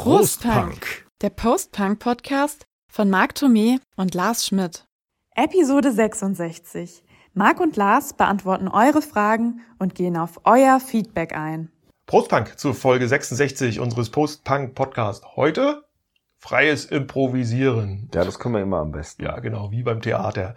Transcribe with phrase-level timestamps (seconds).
[0.00, 4.86] Prostpunk, der Postpunk-Podcast von Marc Thomé und Lars Schmidt.
[5.34, 7.02] Episode 66.
[7.34, 11.72] Marc und Lars beantworten eure Fragen und gehen auf euer Feedback ein.
[12.06, 15.26] Prostpunk zu Folge 66 unseres Postpunk-Podcasts.
[15.34, 15.82] Heute
[16.38, 18.08] freies Improvisieren.
[18.14, 19.24] Ja, das können wir immer am besten.
[19.24, 20.54] Ja, genau, wie beim Theater.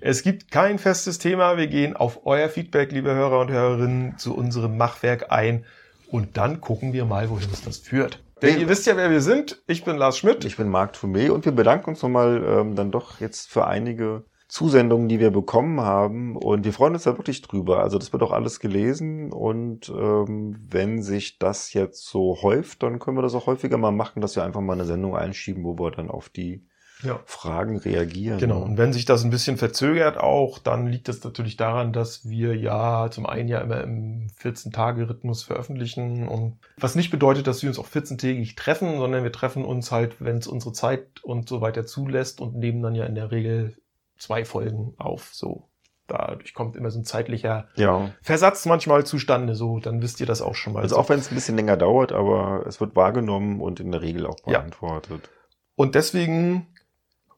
[0.00, 1.56] Es gibt kein festes Thema.
[1.56, 5.64] Wir gehen auf euer Feedback, liebe Hörer und Hörerinnen, zu unserem Machwerk ein.
[6.08, 8.22] Und dann gucken wir mal, wohin uns das führt.
[8.42, 9.62] Denn ihr wisst ja, wer wir sind.
[9.68, 10.44] Ich bin Lars Schmidt.
[10.44, 14.24] Ich bin Marc Thomé und wir bedanken uns nochmal ähm, dann doch jetzt für einige
[14.48, 16.36] Zusendungen, die wir bekommen haben.
[16.36, 17.80] Und wir freuen uns da wirklich drüber.
[17.80, 19.32] Also das wird auch alles gelesen.
[19.32, 23.92] Und ähm, wenn sich das jetzt so häuft, dann können wir das auch häufiger mal
[23.92, 26.66] machen, dass wir einfach mal eine Sendung einschieben, wo wir dann auf die
[27.02, 27.20] ja.
[27.26, 28.38] Fragen reagieren.
[28.38, 28.62] Genau.
[28.62, 32.56] Und wenn sich das ein bisschen verzögert auch, dann liegt das natürlich daran, dass wir
[32.56, 37.78] ja zum einen ja immer im 14-Tage-Rhythmus veröffentlichen und was nicht bedeutet, dass wir uns
[37.78, 41.86] auch 14-tägig treffen, sondern wir treffen uns halt, wenn es unsere Zeit und so weiter
[41.86, 43.76] zulässt und nehmen dann ja in der Regel
[44.18, 45.68] zwei Folgen auf, so.
[46.08, 48.10] Dadurch kommt immer so ein zeitlicher ja.
[48.20, 50.82] Versatz manchmal zustande, so, dann wisst ihr das auch schon mal.
[50.82, 54.02] Also auch wenn es ein bisschen länger dauert, aber es wird wahrgenommen und in der
[54.02, 55.20] Regel auch beantwortet.
[55.22, 55.28] Ja.
[55.76, 56.66] Und deswegen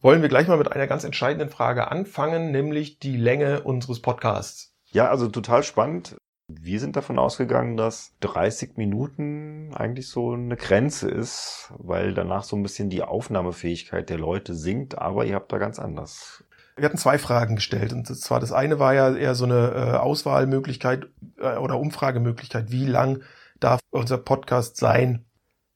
[0.05, 4.75] wollen wir gleich mal mit einer ganz entscheidenden Frage anfangen, nämlich die Länge unseres Podcasts.
[4.93, 6.19] Ja, also total spannend.
[6.47, 12.55] Wir sind davon ausgegangen, dass 30 Minuten eigentlich so eine Grenze ist, weil danach so
[12.55, 16.45] ein bisschen die Aufnahmefähigkeit der Leute sinkt, aber ihr habt da ganz anders.
[16.77, 19.97] Wir hatten zwei Fragen gestellt und zwar das eine war ja eher so eine äh,
[19.97, 21.07] Auswahlmöglichkeit
[21.39, 23.23] äh, oder Umfragemöglichkeit, wie lang
[23.59, 25.25] darf unser Podcast sein?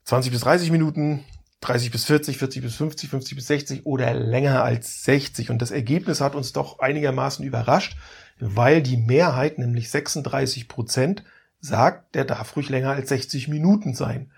[0.04, 1.24] 20 bis 30 Minuten,
[1.61, 5.51] 30 bis 40, 40 bis 50, 50 bis 60 oder länger als 60.
[5.51, 7.97] Und das Ergebnis hat uns doch einigermaßen überrascht,
[8.39, 11.25] weil die Mehrheit, nämlich 36 Prozent,
[11.61, 14.31] sagt, der darf ruhig länger als 60 Minuten sein.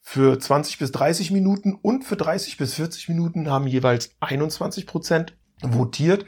[0.00, 5.36] Für 20 bis 30 Minuten und für 30 bis 40 Minuten haben jeweils 21 Prozent
[5.60, 6.24] votiert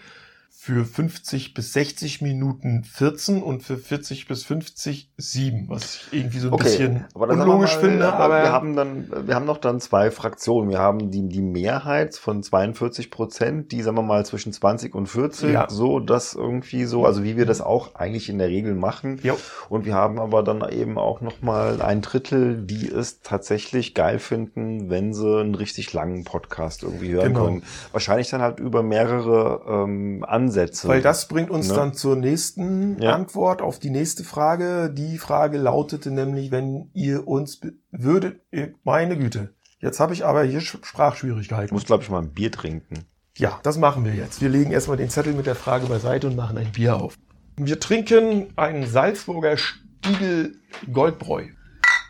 [0.62, 6.38] für 50 bis 60 Minuten 14 und für 40 bis 50 7, was ich irgendwie
[6.38, 8.12] so ein okay, bisschen unlogisch mal, finde.
[8.12, 10.68] Aber wir haben dann, wir haben noch dann zwei Fraktionen.
[10.68, 15.06] Wir haben die, die Mehrheit von 42 Prozent, die sagen wir mal zwischen 20 und
[15.06, 15.66] 40, ja.
[15.70, 19.18] so das irgendwie so, also wie wir das auch eigentlich in der Regel machen.
[19.22, 19.38] Jo.
[19.70, 24.18] Und wir haben aber dann eben auch noch mal ein Drittel, die es tatsächlich geil
[24.18, 27.46] finden, wenn sie einen richtig langen Podcast irgendwie hören genau.
[27.46, 27.62] können.
[27.92, 30.88] Wahrscheinlich dann halt über mehrere ähm, Ansätze Ansätze.
[30.88, 31.74] Weil das bringt uns ne?
[31.74, 33.14] dann zur nächsten ja.
[33.14, 34.92] Antwort auf die nächste Frage.
[34.92, 38.40] Die Frage lautete nämlich, wenn ihr uns würdet,
[38.84, 41.66] meine Güte, jetzt habe ich aber hier Sprachschwierigkeiten.
[41.66, 43.04] Ich muss, glaube ich, mal ein Bier trinken.
[43.36, 44.42] Ja, das machen wir jetzt.
[44.42, 47.16] Wir legen erstmal den Zettel mit der Frage beiseite und machen ein Bier auf.
[47.56, 50.56] Wir trinken einen Salzburger Stiegel
[50.92, 51.46] Goldbräu.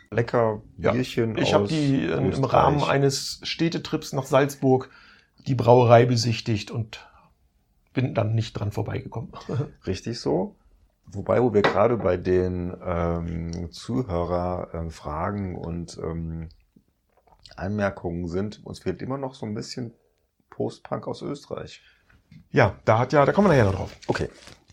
[0.09, 1.37] Lecker Bierchen.
[1.37, 4.89] Ja, ich habe die im Rahmen eines Städtetrips nach Salzburg
[5.47, 6.99] die Brauerei besichtigt und
[7.93, 9.31] bin dann nicht dran vorbeigekommen.
[9.85, 10.55] Richtig so.
[11.05, 16.49] Wobei, wo wir gerade bei den ähm, Zuhörerfragen ähm, und ähm,
[17.57, 19.93] Anmerkungen sind, uns fehlt immer noch so ein bisschen
[20.49, 21.81] Postpunk aus Österreich.
[22.51, 23.95] Ja, da hat ja, da kommen wir nachher noch drauf.
[24.07, 24.29] Okay.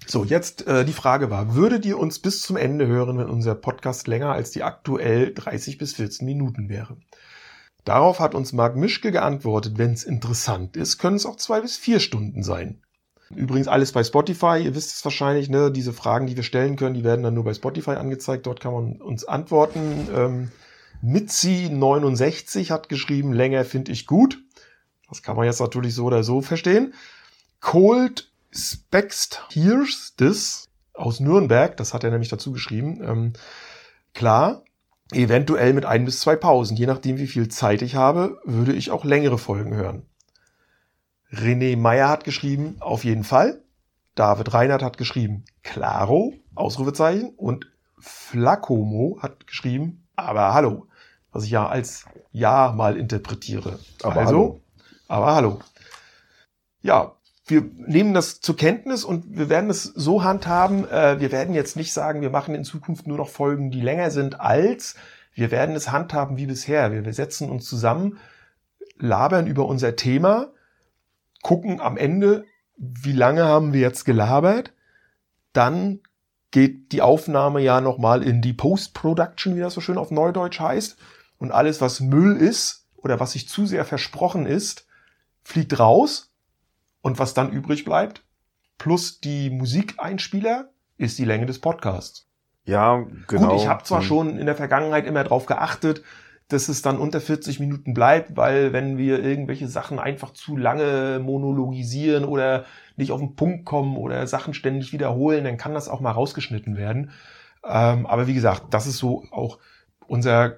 [0.07, 3.55] So, jetzt äh, die Frage war, würdet ihr uns bis zum Ende hören, wenn unser
[3.55, 6.97] Podcast länger als die aktuell 30 bis 14 Minuten wäre?
[7.85, 11.77] Darauf hat uns Marc Mischke geantwortet, wenn es interessant ist, können es auch zwei bis
[11.77, 12.83] vier Stunden sein.
[13.35, 15.71] Übrigens alles bei Spotify, ihr wisst es wahrscheinlich, ne?
[15.71, 18.73] diese Fragen, die wir stellen können, die werden dann nur bei Spotify angezeigt, dort kann
[18.73, 20.09] man uns antworten.
[20.15, 20.51] Ähm,
[21.05, 24.43] Mitzi69 hat geschrieben, länger finde ich gut.
[25.09, 26.95] Das kann man jetzt natürlich so oder so verstehen.
[27.61, 33.01] Cold Spext Hears This aus Nürnberg, das hat er nämlich dazu geschrieben.
[33.03, 33.33] Ähm,
[34.15, 34.65] klar,
[35.13, 36.77] eventuell mit ein bis zwei Pausen.
[36.77, 40.08] Je nachdem, wie viel Zeit ich habe, würde ich auch längere Folgen hören.
[41.33, 43.63] René Meyer hat geschrieben, auf jeden Fall.
[44.15, 47.31] David Reinhardt hat geschrieben, claro, Ausrufezeichen.
[47.37, 47.67] Und
[47.99, 50.87] Flacomo hat geschrieben, aber hallo.
[51.33, 53.79] Was ich ja als Ja mal interpretiere.
[54.03, 54.61] Aber also, hallo.
[55.09, 55.61] aber hallo.
[56.81, 57.13] Ja,
[57.47, 60.89] wir nehmen das zur Kenntnis und wir werden es so handhaben.
[60.89, 64.11] Äh, wir werden jetzt nicht sagen, wir machen in Zukunft nur noch Folgen, die länger
[64.11, 64.95] sind als.
[65.35, 66.93] Wir werden es handhaben wie bisher.
[66.93, 68.19] Wir, wir setzen uns zusammen,
[68.99, 70.49] labern über unser Thema
[71.43, 72.45] gucken am Ende,
[72.77, 74.73] wie lange haben wir jetzt gelabert.
[75.53, 76.01] Dann
[76.51, 80.99] geht die Aufnahme ja nochmal in die Post-Production, wie das so schön auf Neudeutsch heißt.
[81.39, 84.87] Und alles, was Müll ist oder was sich zu sehr versprochen ist,
[85.43, 86.33] fliegt raus.
[87.01, 88.25] Und was dann übrig bleibt,
[88.77, 92.27] plus die Musikeinspieler, ist die Länge des Podcasts.
[92.65, 93.49] Ja, genau.
[93.49, 94.07] Gut, ich habe zwar hm.
[94.07, 96.03] schon in der Vergangenheit immer darauf geachtet,
[96.49, 101.21] dass es dann unter 40 Minuten bleibt, weil wenn wir irgendwelche Sachen einfach zu lange
[101.23, 102.65] monologisieren oder
[102.97, 106.77] nicht auf den Punkt kommen oder Sachen ständig wiederholen, dann kann das auch mal rausgeschnitten
[106.77, 107.11] werden.
[107.65, 109.59] Ähm, aber wie gesagt, das ist so auch
[110.07, 110.57] unser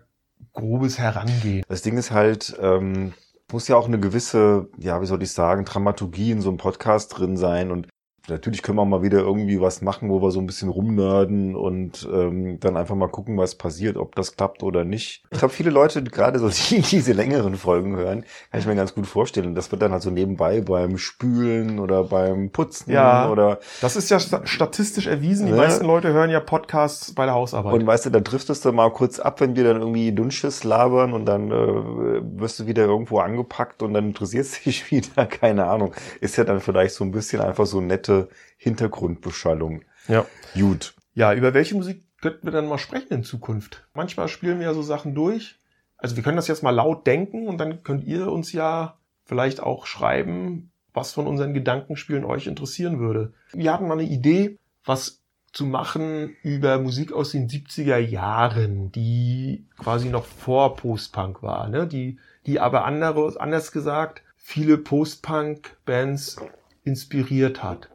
[0.53, 1.65] grobes Herangehen.
[1.69, 3.13] Das Ding ist halt, ähm,
[3.51, 7.19] muss ja auch eine gewisse, ja, wie soll ich sagen, Dramaturgie in so einem Podcast
[7.19, 7.89] drin sein und
[8.29, 12.09] Natürlich können wir mal wieder irgendwie was machen, wo wir so ein bisschen rumnörden und
[12.13, 15.25] ähm, dann einfach mal gucken, was passiert, ob das klappt oder nicht.
[15.31, 18.95] Ich glaube, viele Leute, gerade so die diese längeren Folgen hören, kann ich mir ganz
[18.95, 19.55] gut vorstellen.
[19.55, 23.59] Das wird dann halt so nebenbei beim Spülen oder beim Putzen ja, oder.
[23.81, 25.47] Das ist ja statistisch erwiesen.
[25.47, 25.59] Die ne?
[25.59, 27.73] meisten Leute hören ja Podcasts bei der Hausarbeit.
[27.73, 31.15] Und weißt du, dann driftest du mal kurz ab, wenn wir dann irgendwie Dunsches labern
[31.15, 35.95] und dann äh, wirst du wieder irgendwo angepackt und dann interessiert sich wieder, keine Ahnung.
[36.21, 38.10] Ist ja dann vielleicht so ein bisschen einfach so nette
[38.57, 39.83] Hintergrundbeschallung.
[40.09, 40.27] Ja.
[40.55, 40.95] Gut.
[41.15, 43.87] Ja, über welche Musik könnten wir dann mal sprechen in Zukunft?
[43.95, 45.59] Manchmal spielen wir ja so Sachen durch.
[45.97, 49.61] Also wir können das jetzt mal laut denken und dann könnt ihr uns ja vielleicht
[49.61, 53.33] auch schreiben, was von unseren Gedankenspielen euch interessieren würde.
[53.53, 55.21] Wir hatten mal eine Idee, was
[55.53, 61.87] zu machen über Musik aus den 70er Jahren, die quasi noch vor Post-Punk war, ne?
[61.87, 66.37] die, die aber andere, anders gesagt, viele Post-Punk-Bands
[66.85, 67.90] inspiriert hat.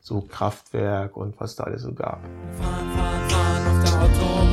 [0.00, 2.20] So Kraftwerk und was da alles so gab.
[2.58, 4.49] Fahren, fahren, fahren auf der Autobahn.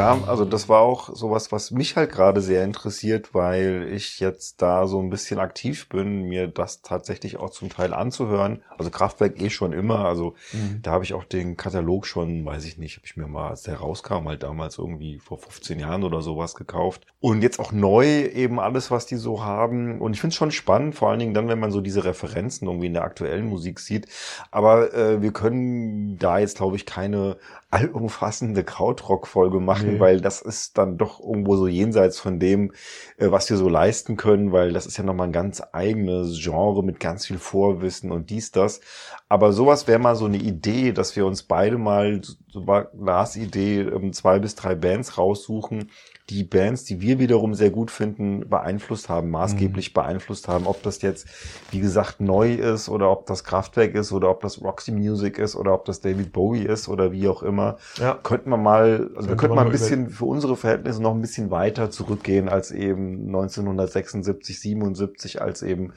[0.00, 4.62] Ja, also das war auch sowas, was mich halt gerade sehr interessiert, weil ich jetzt
[4.62, 8.62] da so ein bisschen aktiv bin, mir das tatsächlich auch zum Teil anzuhören.
[8.78, 10.80] Also Kraftwerk eh schon immer, also mhm.
[10.82, 13.62] da habe ich auch den Katalog schon, weiß ich nicht, habe ich mir mal, als
[13.62, 17.06] der rauskam, halt damals irgendwie vor 15 Jahren oder sowas gekauft.
[17.20, 20.00] Und jetzt auch neu eben alles, was die so haben.
[20.00, 22.66] Und ich finde es schon spannend, vor allen Dingen dann, wenn man so diese Referenzen
[22.66, 24.06] irgendwie in der aktuellen Musik sieht.
[24.50, 27.36] Aber äh, wir können da jetzt, glaube ich, keine
[27.70, 30.00] allumfassende Krautrock-Folge machen, nee.
[30.00, 32.72] weil das ist dann doch irgendwo so jenseits von dem,
[33.16, 36.82] äh, was wir so leisten können, weil das ist ja nochmal ein ganz eigenes Genre
[36.82, 38.80] mit ganz viel Vorwissen und dies, das.
[39.28, 43.36] Aber sowas wäre mal so eine Idee, dass wir uns beide mal, so war Lars
[43.36, 45.90] Idee, ähm, zwei bis drei Bands raussuchen,
[46.30, 49.94] die Bands, die wir wiederum sehr gut finden, beeinflusst haben, maßgeblich mhm.
[49.94, 50.66] beeinflusst haben.
[50.66, 51.26] Ob das jetzt,
[51.72, 55.56] wie gesagt, neu ist oder ob das Kraftwerk ist oder ob das Roxy Music ist
[55.56, 57.78] oder ob das David Bowie ist oder wie auch immer.
[57.96, 58.14] Ja.
[58.14, 61.50] Könnten wir mal, also wir könnten mal ein bisschen für unsere Verhältnisse noch ein bisschen
[61.50, 65.92] weiter zurückgehen als eben 1976, 77, als eben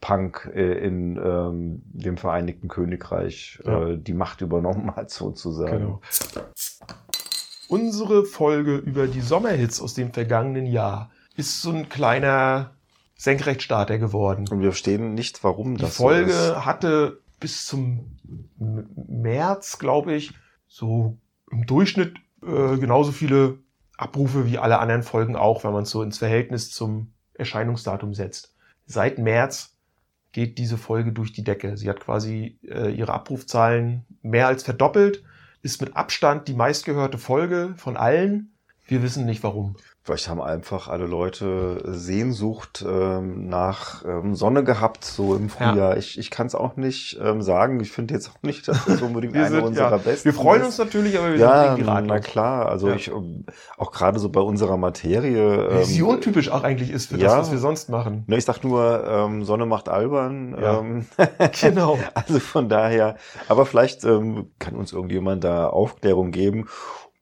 [0.00, 3.88] Punk äh, in ähm, dem Vereinigten Königreich ja.
[3.88, 5.78] äh, die Macht übernommen hat sozusagen.
[5.78, 6.00] Genau
[7.70, 12.72] unsere Folge über die Sommerhits aus dem vergangenen Jahr ist so ein kleiner
[13.16, 14.48] Senkrechtstarter geworden.
[14.48, 16.64] Und wir verstehen nicht, warum das Die Folge so ist.
[16.64, 18.16] hatte bis zum
[18.58, 20.32] März, glaube ich,
[20.66, 21.16] so
[21.50, 23.58] im Durchschnitt äh, genauso viele
[23.96, 28.54] Abrufe wie alle anderen Folgen auch, wenn man es so ins Verhältnis zum Erscheinungsdatum setzt.
[28.86, 29.76] Seit März
[30.32, 31.76] geht diese Folge durch die Decke.
[31.76, 35.22] Sie hat quasi äh, ihre Abrufzahlen mehr als verdoppelt
[35.62, 38.54] ist mit Abstand die meistgehörte Folge von allen.
[38.86, 39.76] Wir wissen nicht warum.
[40.02, 45.76] Vielleicht haben einfach alle Leute Sehnsucht ähm, nach ähm, Sonne gehabt, so im Frühjahr.
[45.76, 45.96] Ja.
[45.96, 47.80] Ich, ich kann es auch nicht ähm, sagen.
[47.80, 49.96] Ich finde jetzt auch nicht, dass das unbedingt eine sind, unserer ja.
[49.98, 52.06] besten Wir freuen uns natürlich, aber wir ja, sind gerade.
[52.06, 52.94] Na klar, also ja.
[52.94, 53.12] ich
[53.76, 55.68] auch gerade so bei unserer Materie.
[55.68, 58.24] Ähm, Wie sie untypisch auch eigentlich ist für das, was wir sonst machen.
[58.26, 60.56] Ne, ich sag nur, ähm, Sonne macht albern.
[60.58, 61.06] Ähm,
[61.60, 61.98] genau.
[62.14, 63.16] also von daher,
[63.48, 66.68] aber vielleicht ähm, kann uns irgendjemand da Aufklärung geben.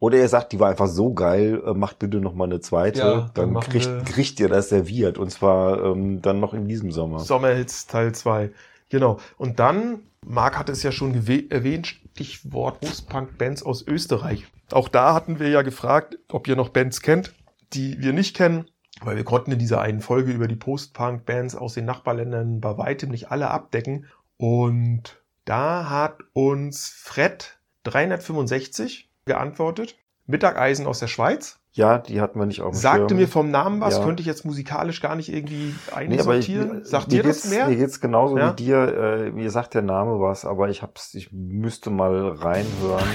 [0.00, 3.00] Oder er sagt, die war einfach so geil, äh, macht bitte noch mal eine zweite.
[3.00, 5.18] Ja, dann dann kriegt, kriegt ihr das serviert.
[5.18, 7.18] Und zwar ähm, dann noch in diesem Sommer.
[7.20, 8.50] Sommerhits Teil 2.
[8.90, 9.18] Genau.
[9.36, 14.46] Und dann, Marc hat es ja schon erwähnt, Stichwort Post-Punk-Bands aus Österreich.
[14.72, 17.34] Auch da hatten wir ja gefragt, ob ihr noch Bands kennt,
[17.72, 18.66] die wir nicht kennen.
[19.00, 23.10] Weil wir konnten in dieser einen Folge über die Post-Punk-Bands aus den Nachbarländern bei weitem
[23.10, 24.06] nicht alle abdecken.
[24.36, 29.94] Und da hat uns Fred 365 geantwortet.
[30.26, 31.58] Mittageisen aus der Schweiz.
[31.72, 33.18] Ja, die hatten wir nicht auf dem Sagte Schirm.
[33.18, 34.04] mir vom Namen was, ja.
[34.04, 36.72] könnte ich jetzt musikalisch gar nicht irgendwie einsortieren.
[36.72, 37.68] Nee, ich, sagt dir das mehr?
[37.68, 38.50] Mir geht's genauso ja?
[38.50, 38.76] wie dir.
[38.78, 43.08] Äh, mir sagt der Name was, aber ich hab's, ich müsste mal reinhören.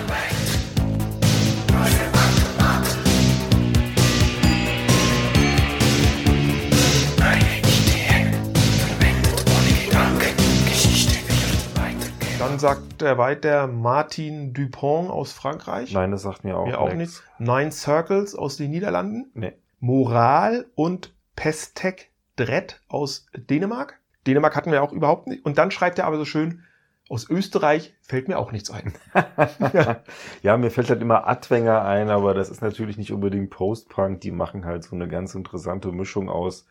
[12.63, 15.91] Sagt er weiter Martin Dupont aus Frankreich.
[15.91, 17.21] Nein, das sagt mir auch, mir auch nichts.
[17.37, 19.29] Nine Circles aus den Niederlanden.
[19.33, 19.51] Nee.
[19.81, 23.99] Moral und Pestek Dredd aus Dänemark.
[24.25, 25.43] Dänemark hatten wir auch überhaupt nicht.
[25.45, 26.63] Und dann schreibt er aber so schön
[27.09, 28.93] Aus Österreich fällt mir auch nichts ein.
[30.41, 30.55] ja.
[30.55, 34.21] mir fällt halt immer Adwenger ein, aber das ist natürlich nicht unbedingt Post-Punk.
[34.21, 36.65] Die machen halt so eine ganz interessante Mischung aus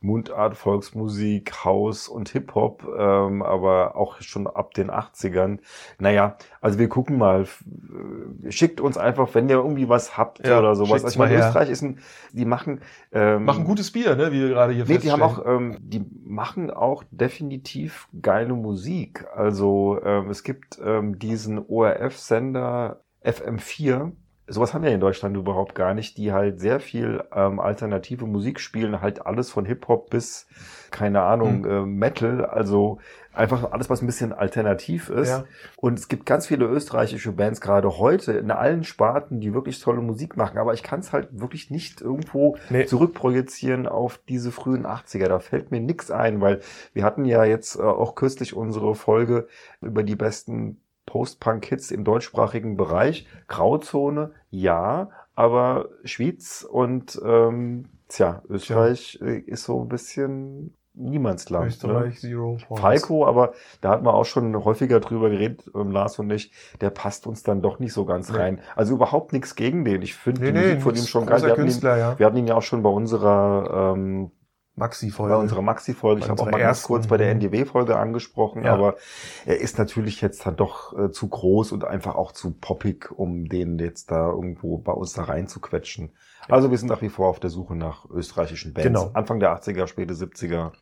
[0.00, 5.58] Mundart, Volksmusik, House und Hip-Hop, ähm, aber auch schon ab den 80ern.
[5.98, 7.46] Naja, also wir gucken mal,
[8.48, 11.04] schickt uns einfach, wenn ihr irgendwie was habt ja, oder sowas.
[11.04, 11.98] Also ich meine, Österreich ist ein,
[12.32, 12.80] die machen...
[13.10, 16.04] Ähm, machen gutes Bier, ne, wie wir gerade hier Nee, die haben auch, ähm, die
[16.24, 19.26] machen auch definitiv geile Musik.
[19.34, 24.12] Also ähm, es gibt ähm, diesen ORF-Sender FM4,
[24.48, 28.60] sowas haben wir in Deutschland überhaupt gar nicht, die halt sehr viel ähm, alternative Musik
[28.60, 30.46] spielen, halt alles von Hip-Hop bis,
[30.90, 31.70] keine Ahnung, mhm.
[31.70, 32.98] äh, Metal, also
[33.32, 35.28] einfach alles, was ein bisschen alternativ ist.
[35.28, 35.44] Ja.
[35.76, 40.00] Und es gibt ganz viele österreichische Bands gerade heute in allen Sparten, die wirklich tolle
[40.00, 42.86] Musik machen, aber ich kann es halt wirklich nicht irgendwo nee.
[42.86, 45.28] zurückprojizieren auf diese frühen 80er.
[45.28, 46.60] Da fällt mir nix ein, weil
[46.92, 49.46] wir hatten ja jetzt äh, auch kürzlich unsere Folge
[49.80, 53.26] über die besten Post-Punk-Hits im deutschsprachigen Bereich.
[53.48, 59.28] Grauzone, ja, aber Schwyz und ähm, tja, Österreich ja.
[59.46, 61.64] ist so ein bisschen Niemandsland.
[61.64, 61.68] Ne?
[61.68, 62.28] Österreich ne?
[62.28, 62.80] Zero Points.
[62.80, 66.90] Falco, aber da hat man auch schon häufiger drüber geredet, ähm, Lars und ich, der
[66.90, 68.38] passt uns dann doch nicht so ganz nee.
[68.38, 68.60] rein.
[68.76, 70.02] Also überhaupt nichts gegen den.
[70.02, 71.42] Ich finde nee, die Musik nee, von ihm schon geil.
[71.42, 72.18] Wir, ja.
[72.18, 74.32] wir hatten ihn ja auch schon bei unserer ähm,
[74.78, 75.34] Maxi-Folge.
[75.34, 76.22] Bei unserer Maxi-Folge.
[76.22, 78.72] Ich habe auch mal ganz kurz bei der NDW-Folge angesprochen, ja.
[78.72, 78.96] aber
[79.44, 83.48] er ist natürlich jetzt dann doch äh, zu groß und einfach auch zu poppig, um
[83.48, 86.12] den jetzt da irgendwo bei uns da reinzuquetschen.
[86.48, 86.54] Ja.
[86.54, 88.86] Also wir sind nach wie vor auf der Suche nach österreichischen Bands.
[88.86, 89.10] Genau.
[89.14, 90.72] Anfang der 80er, späte 70er.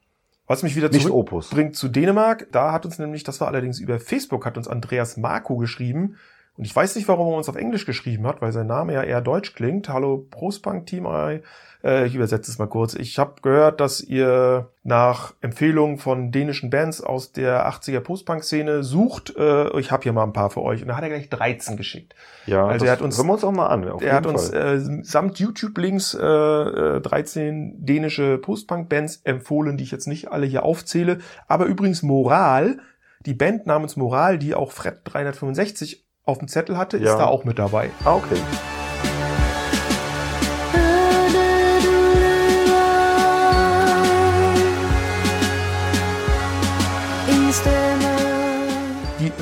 [0.47, 4.47] Was mich wieder zurückbringt zu Dänemark, da hat uns nämlich, das war allerdings über Facebook,
[4.47, 6.17] hat uns Andreas Marco geschrieben.
[6.57, 9.03] Und ich weiß nicht, warum er uns auf Englisch geschrieben hat, weil sein Name ja
[9.03, 9.89] eher deutsch klingt.
[9.91, 12.95] Hallo Prostbank Team, äh, ich übersetze es mal kurz.
[12.95, 19.37] Ich habe gehört, dass ihr nach Empfehlungen von dänischen Bands aus der 80er Postpunk-Szene sucht.
[19.37, 20.81] Äh, ich habe hier mal ein paar für euch.
[20.81, 22.15] Und da hat er gleich 13 geschickt.
[22.47, 23.85] Ja, also er hat uns, hören wir uns auch mal an.
[23.85, 24.33] er hat Fall.
[24.33, 30.47] uns äh, samt YouTube-Links äh, 13 äh, dänische Postpunk-Bands empfohlen, die ich jetzt nicht alle
[30.47, 31.19] hier aufzähle.
[31.49, 32.79] Aber übrigens Moral,
[33.27, 37.13] die Band namens Moral, die auch Fred 365 auf dem Zettel hatte, ja.
[37.13, 37.91] ist da auch mit dabei.
[38.05, 38.37] Ah, okay.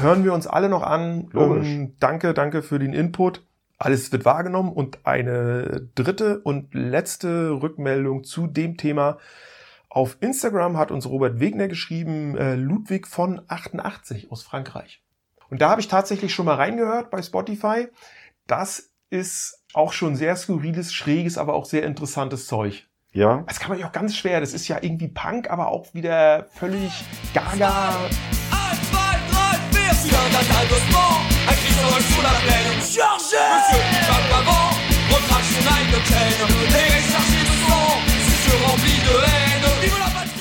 [0.01, 1.29] hören wir uns alle noch an.
[1.33, 1.67] Logisch.
[1.67, 3.43] Ähm, danke, danke für den Input.
[3.79, 9.19] Alles wird wahrgenommen und eine dritte und letzte Rückmeldung zu dem Thema.
[9.89, 15.04] Auf Instagram hat uns Robert Wegner geschrieben, äh, Ludwig von 88 aus Frankreich.
[15.51, 17.89] Und da habe ich tatsächlich schon mal reingehört bei Spotify.
[18.47, 22.89] Das ist auch schon sehr skurriles, schräges, aber auch sehr interessantes Zeug.
[23.13, 23.45] Ja.
[23.47, 24.41] Das kann man ja auch ganz schwer.
[24.41, 26.93] Das ist ja irgendwie Punk, aber auch wieder völlig
[27.33, 27.95] gaga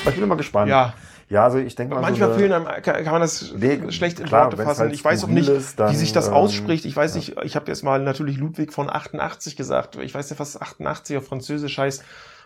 [0.05, 0.69] Ich bin immer gespannt.
[0.69, 0.93] Ja.
[1.29, 2.01] Ja, also ich denke mal.
[2.01, 4.81] Manchmal so fehlen einem, kann, man das nee, schlecht in klar, Worte fassen.
[4.81, 6.85] Halt ich weiß auch nicht, ist, dann, wie sich das ähm, ausspricht.
[6.85, 7.17] Ich weiß ja.
[7.17, 9.95] nicht, ich habe jetzt mal natürlich Ludwig von 88 gesagt.
[9.97, 12.03] Ich weiß nicht, was 88 auf Französisch heißt.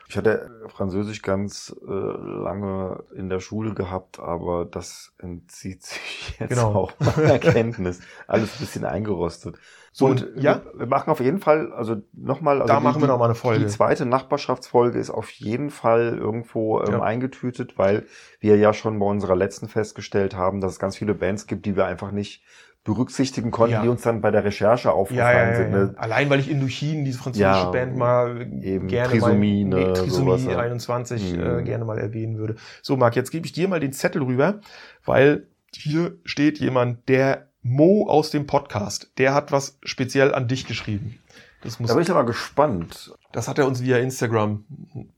[0.10, 6.50] Ich hatte Französisch ganz äh, lange in der Schule gehabt, aber das entzieht sich jetzt
[6.50, 6.74] genau.
[6.74, 8.00] auch meiner Kenntnis.
[8.25, 9.57] Alles ein bisschen eingerostet.
[9.98, 13.01] So, und ja, wir, wir machen auf jeden Fall, also nochmal, also da die, machen
[13.01, 13.66] wir nochmal eine Folge.
[13.66, 17.01] Die zweite Nachbarschaftsfolge ist auf jeden Fall irgendwo ähm, ja.
[17.01, 18.06] eingetütet, weil
[18.39, 21.75] wir ja schon bei unserer letzten festgestellt haben, dass es ganz viele Bands gibt, die
[21.75, 22.44] wir einfach nicht
[22.84, 23.82] berücksichtigen konnten, ja.
[23.82, 25.72] die uns dann bei der Recherche aufgefallen ja, sind.
[25.72, 25.96] Ne?
[25.98, 30.58] Allein weil ich Indochin, diese französische Band, mal eben gerne Trisomie, mal, nee, Trisomie sowas,
[30.58, 31.39] 21 mhm.
[31.39, 32.58] äh, gerne mal erwähnen würde.
[32.84, 34.60] So, Marc, jetzt gebe ich dir mal den Zettel rüber,
[35.06, 40.65] weil hier steht jemand, der Mo aus dem Podcast, der hat was speziell an dich
[40.65, 41.19] geschrieben.
[41.62, 43.13] Das muss da bin ich aber gespannt.
[43.31, 44.63] Das hat er uns via Instagram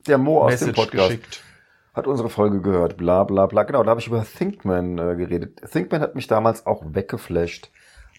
[0.06, 1.44] der Mo aus dem Podcast geschickt
[1.92, 3.64] hat unsere Folge gehört, bla bla bla.
[3.64, 5.60] Genau, da habe ich über Thinkman äh, geredet.
[5.70, 7.70] Thinkman hat mich damals auch weggeflasht.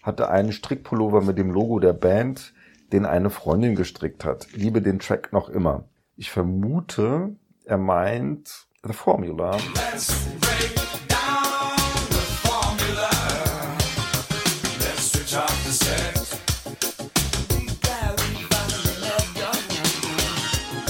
[0.02, 2.52] Hatte einen Strickpullover mit dem Logo der Band,
[2.92, 4.48] den eine Freundin gestrickt hat.
[4.52, 5.84] Liebe den Track noch immer.
[6.16, 9.56] Ich vermute, er meint The Formula.
[9.92, 10.14] Let's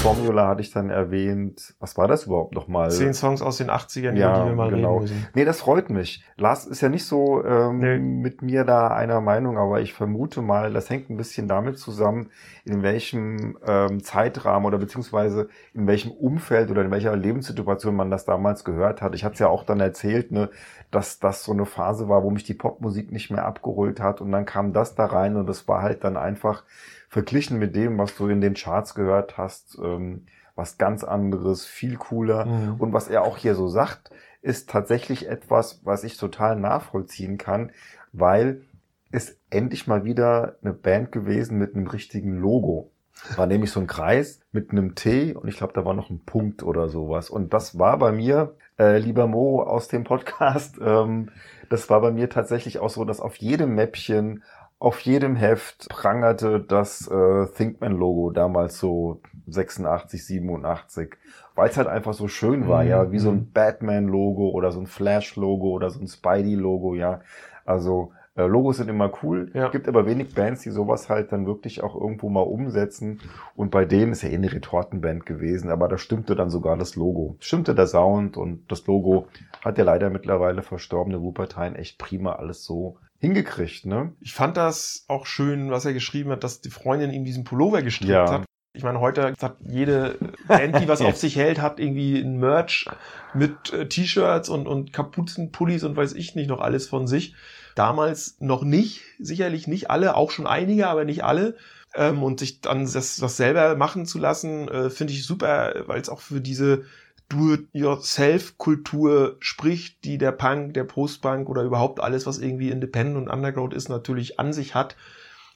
[0.02, 1.75] Formula hatte ich dann erwähnt.
[1.78, 2.90] Was war das überhaupt nochmal?
[2.90, 4.94] Zehn Songs aus den 80ern, ja, über die wir mal genau.
[4.94, 5.28] reden müssen.
[5.35, 6.25] Nee, das freut mich.
[6.37, 7.99] Lars ist ja nicht so ähm, Nee.
[7.99, 12.30] mit mir da einer Meinung, aber ich vermute mal, das hängt ein bisschen damit zusammen,
[12.64, 18.25] in welchem ähm, Zeitrahmen oder beziehungsweise in welchem Umfeld oder in welcher Lebenssituation man das
[18.25, 19.14] damals gehört hat.
[19.14, 20.50] Ich hatte es ja auch dann erzählt, ne,
[20.90, 24.32] dass das so eine Phase war, wo mich die Popmusik nicht mehr abgeholt hat und
[24.32, 26.64] dann kam das da rein und das war halt dann einfach
[27.12, 31.97] verglichen mit dem, was du in den Charts gehört hast, ähm, was ganz anderes, viel
[31.97, 32.47] cooler.
[32.47, 32.76] Mhm.
[32.76, 37.71] Und was er auch hier so sagt, ist tatsächlich etwas, was ich total nachvollziehen kann,
[38.14, 38.62] weil
[39.11, 42.90] ist endlich mal wieder eine Band gewesen mit einem richtigen Logo.
[43.37, 46.25] War nämlich so ein Kreis mit einem T und ich glaube, da war noch ein
[46.25, 47.28] Punkt oder sowas.
[47.28, 51.28] Und das war bei mir, äh, lieber Mo aus dem Podcast, ähm,
[51.69, 54.42] das war bei mir tatsächlich auch so, dass auf jedem Mäppchen,
[54.82, 61.14] auf jedem Heft prangerte das äh, Thinkman-Logo damals so 86, 87,
[61.54, 62.88] weil es halt einfach so schön war, Mhm.
[62.90, 67.20] ja, wie so ein Batman-Logo oder so ein Flash-Logo oder so ein Spidey-Logo, ja.
[67.64, 69.68] Also äh, Logos sind immer cool, Ja.
[69.68, 73.20] gibt aber wenig Bands, die sowas halt dann wirklich auch irgendwo mal umsetzen.
[73.54, 76.96] Und bei denen ist ja eh eine Retortenband gewesen, aber da stimmte dann sogar das
[76.96, 77.36] Logo.
[77.40, 79.26] Stimmte der Sound und das Logo
[79.64, 84.12] hat der leider mittlerweile verstorbene Wuppertal echt prima alles so hingekriegt, ne?
[84.21, 87.81] Ich fand das auch schön, was er geschrieben hat, dass die Freundin ihm diesen Pullover
[87.83, 88.31] gestrickt Ja.
[88.31, 88.45] hat.
[88.75, 92.87] Ich meine, heute hat jede Band, die was auf sich hält, hat irgendwie ein Merch
[93.33, 97.37] mit äh, T-Shirts und, und Kapuzen, Pullis und weiß ich nicht noch alles von sich.
[97.76, 101.57] Damals noch nicht, sicherlich nicht alle, auch schon einige, aber nicht alle.
[101.95, 106.00] Ähm, und sich dann das, das selber machen zu lassen, äh, finde ich super, weil
[106.00, 106.87] es auch für diese
[107.32, 113.72] Do-it-yourself-Kultur spricht, die der Punk, der Post-Punk oder überhaupt alles, was irgendwie Independent und Underground
[113.72, 114.96] ist, natürlich an sich hat.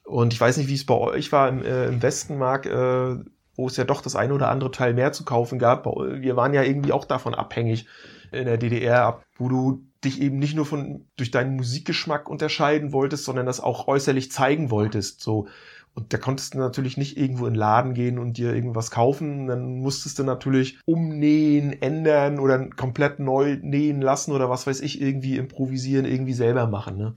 [0.05, 3.17] Und ich weiß nicht, wie es bei euch war im, äh, im Westen, Marc, äh,
[3.57, 5.87] wo es ja doch das eine oder andere Teil mehr zu kaufen gab.
[5.87, 7.87] Wir waren ja irgendwie auch davon abhängig
[8.33, 13.25] in der DDR, wo du dich eben nicht nur von durch deinen Musikgeschmack unterscheiden wolltest,
[13.25, 15.21] sondern das auch äußerlich zeigen wolltest.
[15.21, 15.49] So
[15.97, 19.47] und da konntest du natürlich nicht irgendwo in den Laden gehen und dir irgendwas kaufen.
[19.47, 25.01] Dann musstest du natürlich umnähen, ändern oder komplett neu nähen lassen oder was weiß ich,
[25.01, 26.99] irgendwie improvisieren, irgendwie selber machen.
[26.99, 27.17] Ne?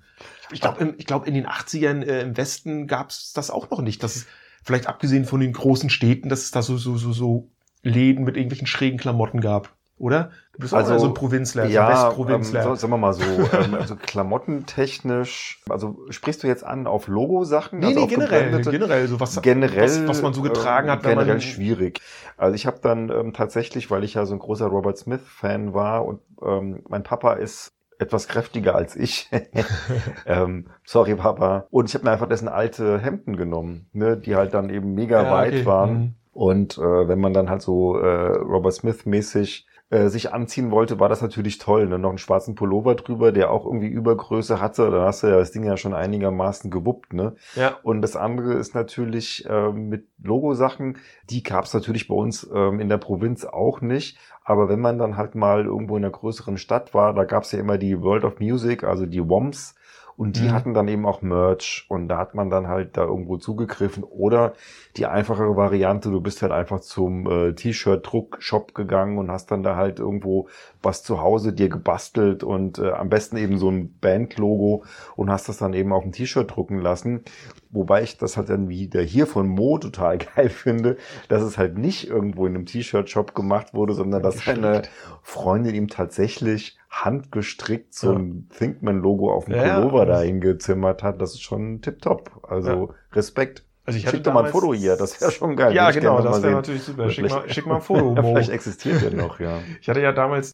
[0.54, 3.82] Ich glaube, ich glaub, in den 80ern äh, im Westen gab es das auch noch
[3.82, 4.02] nicht.
[4.02, 4.28] Das ist
[4.64, 7.50] vielleicht abgesehen von den großen Städten, dass es da so, so, so, so
[7.84, 9.76] Läden mit irgendwelchen schrägen Klamotten gab.
[10.00, 10.32] Oder?
[10.54, 12.64] Du bist auch Also, eher so ein Provinzler, so ein Ja, ähm, Westprovinzler.
[12.64, 17.80] so, sagen wir mal so, ähm, also klamottentechnisch, also sprichst du jetzt an auf Logo-Sachen?
[17.80, 21.12] nee, also nee, generell, generell, so was, generell, was, was man so getragen hat, wenn
[21.12, 22.02] generell man schwierig.
[22.38, 26.06] Also ich habe dann ähm, tatsächlich, weil ich ja so ein großer Robert Smith-Fan war
[26.06, 29.30] und ähm, mein Papa ist etwas kräftiger als ich.
[30.26, 31.68] ähm, sorry, Papa.
[31.70, 35.24] Und ich habe mir einfach dessen alte Hemden genommen, ne, die halt dann eben mega
[35.24, 35.66] Ja, weit okay.
[35.66, 35.94] waren.
[35.94, 36.16] Mhm.
[36.32, 41.10] Und äh, wenn man dann halt so äh, Robert Smith-mäßig äh, sich anziehen wollte, war
[41.10, 41.88] das natürlich toll.
[41.88, 41.98] Ne?
[41.98, 44.92] Noch einen schwarzen Pullover drüber, der auch irgendwie Übergröße hatte.
[44.92, 47.14] Dann hast du ja das Ding ja schon einigermaßen gewuppt.
[47.14, 47.36] Ne?
[47.56, 47.78] Ja.
[47.82, 50.98] Und das andere ist natürlich ähm, mit Logosachen,
[51.30, 54.18] die gab es natürlich bei uns ähm, in der Provinz auch nicht.
[54.44, 57.52] Aber wenn man dann halt mal irgendwo in einer größeren Stadt war, da gab es
[57.52, 59.76] ja immer die World of Music, also die WOMs.
[60.20, 60.52] Und die Mhm.
[60.52, 64.04] hatten dann eben auch Merch und da hat man dann halt da irgendwo zugegriffen.
[64.04, 64.52] Oder
[64.98, 69.78] die einfachere Variante, du bist halt einfach zum äh, T-Shirt-Druck-Shop gegangen und hast dann da
[69.78, 70.50] halt irgendwo
[70.84, 74.84] was zu Hause dir gebastelt und äh, am besten eben so ein Band-Logo
[75.16, 77.24] und hast das dann eben auf ein T-Shirt drucken lassen.
[77.72, 80.98] Wobei ich das halt dann wieder hier von Mo total geil finde,
[81.30, 84.82] dass es halt nicht irgendwo in einem T-Shirt-Shop gemacht wurde, sondern dass seine
[85.24, 88.20] Freundin ihm tatsächlich handgestrickt so Ja.
[88.20, 89.76] ein Thinkman-Logo auf dem Ja, ja.
[89.80, 91.22] Pullover da hingezimmert hat.
[91.22, 92.44] Das ist schon tipptopp.
[92.50, 93.64] Also Respekt.
[93.86, 95.74] Also ich Schick doch mal ein Foto hier, das wäre schon geil.
[95.74, 97.10] Ja, ich genau, das wäre natürlich super.
[97.10, 98.34] Schick mal, schick mal ein Foto, Ja, Mo.
[98.34, 99.60] vielleicht existiert der noch, ja.
[99.82, 100.52] Ich hatte ja damals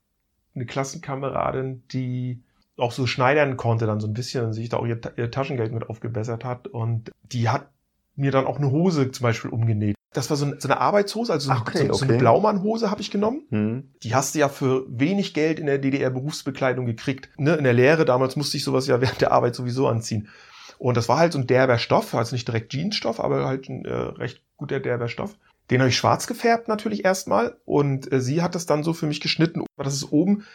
[0.55, 2.41] eine Klassenkameradin, die
[2.77, 5.73] auch so schneidern konnte dann so ein bisschen und sich da auch ihr, ihr Taschengeld
[5.73, 7.67] mit aufgebessert hat und die hat
[8.15, 9.94] mir dann auch eine Hose zum Beispiel umgenäht.
[10.15, 12.17] Das war so, ein, so eine Arbeitshose, also so, Ach, okay, so, so eine.
[12.17, 13.43] Blaumannhose habe ich genommen.
[13.49, 13.89] Hm.
[14.01, 17.29] Die hast du ja für wenig Geld in der DDR Berufsbekleidung gekriegt.
[17.37, 17.55] Ne?
[17.55, 20.29] In der Lehre damals musste ich sowas ja während der Arbeit sowieso anziehen.
[20.77, 23.85] Und das war halt so ein derber Stoff, also nicht direkt Jeansstoff, aber halt ein
[23.85, 25.35] äh, recht guter derber Stoff.
[25.71, 29.07] Den habe ich schwarz gefärbt natürlich erstmal und äh, sie hat das dann so für
[29.07, 30.45] mich geschnitten, dass es oben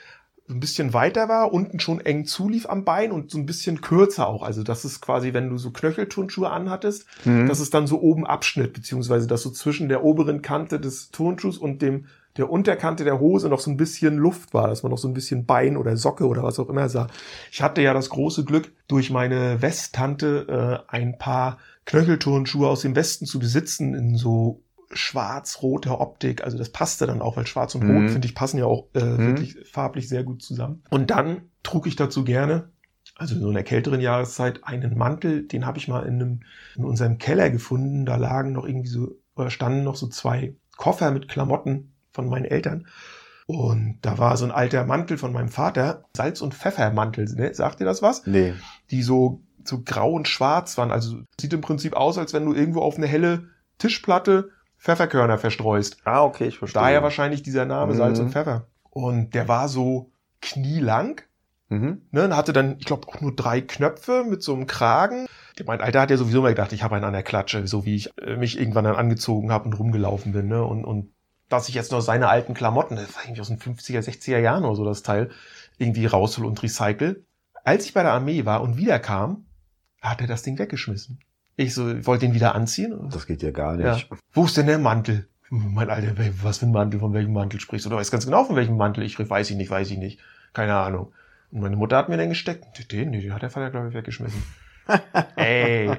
[0.54, 4.26] ein bisschen weiter war, unten schon eng zulief am Bein und so ein bisschen kürzer
[4.28, 4.42] auch.
[4.42, 7.46] Also das ist quasi, wenn du so Knöchelturnschuhe anhattest, Hm.
[7.48, 11.58] dass es dann so oben abschnitt, beziehungsweise dass so zwischen der oberen Kante des Turnschuhs
[11.58, 14.98] und dem der Unterkante der Hose noch so ein bisschen Luft war, dass man noch
[14.98, 17.08] so ein bisschen Bein oder Socke oder was auch immer sah.
[17.50, 22.94] Ich hatte ja das große Glück, durch meine Westtante äh, ein paar Knöchelturnschuhe aus dem
[22.94, 26.42] Westen zu besitzen in so schwarz-roter Optik.
[26.44, 28.09] Also das passte dann auch, weil schwarz und rot, Mhm.
[28.09, 29.18] finde ich, passen ja auch äh, Mhm.
[29.29, 30.83] wirklich farblich sehr gut zusammen.
[30.90, 32.70] Und dann trug ich dazu gerne,
[33.16, 36.40] also in so einer kälteren Jahreszeit, einen Mantel, den habe ich mal in, einem,
[36.76, 38.07] in unserem Keller gefunden.
[38.07, 42.44] Da lagen noch irgendwie so, oder standen noch so zwei Koffer mit Klamotten von meinen
[42.46, 42.87] Eltern.
[43.46, 47.53] Und da war so ein alter Mantel von meinem Vater, Salz- und Pfeffermantel, ne?
[47.53, 48.26] sagt ihr das was?
[48.26, 48.55] Nee.
[48.90, 50.90] die so, so grau und schwarz waren.
[50.90, 53.48] Also sieht im Prinzip aus, als wenn du irgendwo auf eine helle
[53.79, 55.98] Tischplatte Pfefferkörner verstreust.
[56.04, 56.80] Ah, okay, ich verstehe.
[56.80, 57.98] Daher wahrscheinlich dieser Name Mhm.
[57.98, 58.66] Salz und Pfeffer.
[58.88, 61.20] Und der war so knielang.
[61.68, 62.02] Mhm.
[62.10, 65.26] Ne, und hatte dann, ich glaube, auch nur drei Knöpfe mit so einem Kragen.
[65.66, 67.94] Mein Alter hat ja sowieso mal gedacht, ich habe einen an der Klatsche, so wie
[67.94, 70.48] ich äh, mich irgendwann dann angezogen habe und rumgelaufen bin.
[70.48, 70.64] Ne?
[70.64, 71.12] Und, und
[71.48, 74.64] dass ich jetzt noch seine alten Klamotten, das war irgendwie aus den 50er, 60er Jahren
[74.64, 75.30] oder so das Teil,
[75.78, 77.24] irgendwie raushol und recycle.
[77.62, 79.44] Als ich bei der Armee war und wiederkam,
[80.00, 81.20] hat er das Ding weggeschmissen.
[81.56, 83.08] Ich so, ich wollte den wieder anziehen.
[83.10, 83.94] Das geht ja gar ja.
[83.94, 84.08] nicht.
[84.32, 85.28] Wo ist denn der Mantel?
[85.50, 87.90] Mein Alter, was für ein Mantel, von welchem Mantel sprichst du?
[87.90, 90.20] Du weißt ganz genau, von welchem Mantel ich rief, weiß ich nicht, weiß ich nicht.
[90.52, 91.12] Keine Ahnung.
[91.50, 92.92] Und meine Mutter hat mir den gesteckt.
[92.92, 94.42] Den, den hat der Vater, glaube ich, weggeschmissen.
[95.36, 95.90] Ey.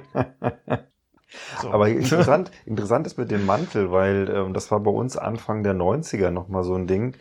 [1.61, 1.71] So.
[1.71, 5.73] Aber interessant, interessant ist mit dem Mantel, weil ähm, das war bei uns Anfang der
[5.73, 7.15] 90er nochmal so ein Ding.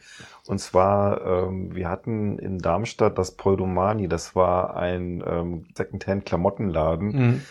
[0.46, 7.08] Und zwar, ähm, wir hatten in Darmstadt das Poldomani, das war ein ähm, Secondhand-Klamottenladen.
[7.08, 7.42] Mhm.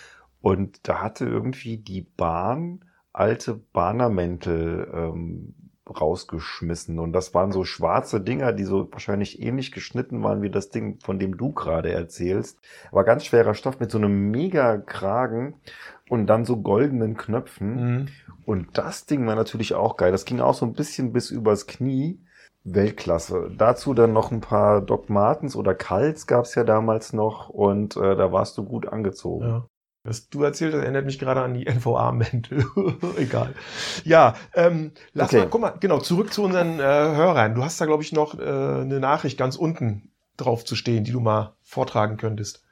[0.42, 5.56] Und da hatte irgendwie die Bahn alte Bahnermäntel ähm,
[5.90, 7.00] rausgeschmissen.
[7.00, 11.00] Und das waren so schwarze Dinger, die so wahrscheinlich ähnlich geschnitten waren wie das Ding,
[11.02, 12.60] von dem du gerade erzählst.
[12.92, 15.56] War ganz schwerer Stoff mit so einem mega Kragen
[16.10, 17.76] und dann so goldenen Knöpfen.
[17.76, 18.08] Mhm.
[18.46, 20.12] Und das Ding war natürlich auch geil.
[20.12, 22.20] Das ging auch so ein bisschen bis übers Knie.
[22.66, 23.52] Weltklasse.
[23.58, 28.16] Dazu dann noch ein paar Doc Martens oder Kals gab's ja damals noch und äh,
[28.18, 29.48] da warst du gut angezogen.
[29.48, 29.66] Ja.
[30.04, 32.66] Was du erzählt hast, erinnert mich gerade an die NVA-Mäntel.
[33.18, 33.54] Egal.
[34.06, 35.40] Ja, ähm, lass Okay.
[35.40, 37.54] mal, guck mal, genau, zurück zu unseren äh, Hörern.
[37.56, 41.12] Du hast da, glaube ich, noch äh, eine Nachricht ganz unten drauf zu stehen, die
[41.12, 42.64] du mal vortragen könntest.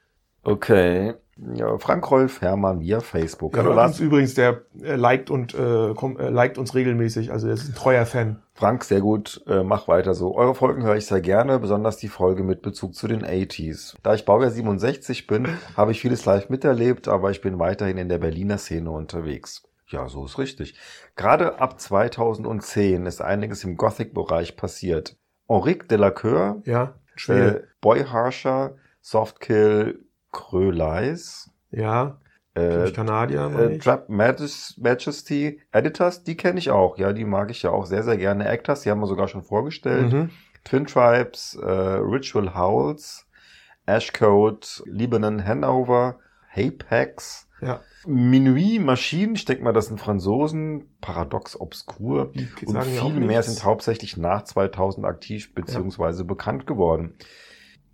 [0.43, 1.15] Okay.
[1.53, 3.55] Ja, Frank Rolf Hermann via Facebook.
[3.55, 7.47] Ja, Hallo Lars übrigens, der äh, liked und äh, komm, äh, liked uns regelmäßig, also
[7.47, 8.41] er ist ein treuer Fan.
[8.53, 9.43] Frank, sehr gut.
[9.47, 10.35] Äh, mach weiter so.
[10.35, 13.95] Eure Folgen höre ich sehr gerne, besonders die Folge mit Bezug zu den 80s.
[14.01, 18.09] Da ich Baujahr 67 bin, habe ich vieles live miterlebt, aber ich bin weiterhin in
[18.09, 19.63] der Berliner Szene unterwegs.
[19.89, 20.75] Ja, so ist richtig.
[21.15, 25.15] Gerade ab 2010 ist einiges im Gothic-Bereich passiert.
[25.47, 26.95] Henrique Delacour, Ja,
[27.27, 30.03] äh, Boy Harsher, Softkill,
[30.37, 32.19] Kröleis, ja,
[32.53, 33.77] äh, Kanadier, äh.
[33.79, 36.97] Trap Majest- Majesty Editors, die kenne ich auch.
[36.97, 38.47] Ja, die mag ich ja auch sehr, sehr gerne.
[38.47, 40.13] Actors, die haben wir sogar schon vorgestellt.
[40.13, 40.29] Mhm.
[40.63, 43.25] Twin Tribes, äh, Ritual Howls,
[43.85, 46.19] Ashcode, Lebanon Hanover,
[46.55, 52.31] Hapex, Ja, Minuit Machine, ich denke mal, das sind Franzosen, Paradox Obscur
[52.65, 57.15] und ja viel mehr sind hauptsächlich nach 2000 aktiv beziehungsweise bekannt geworden.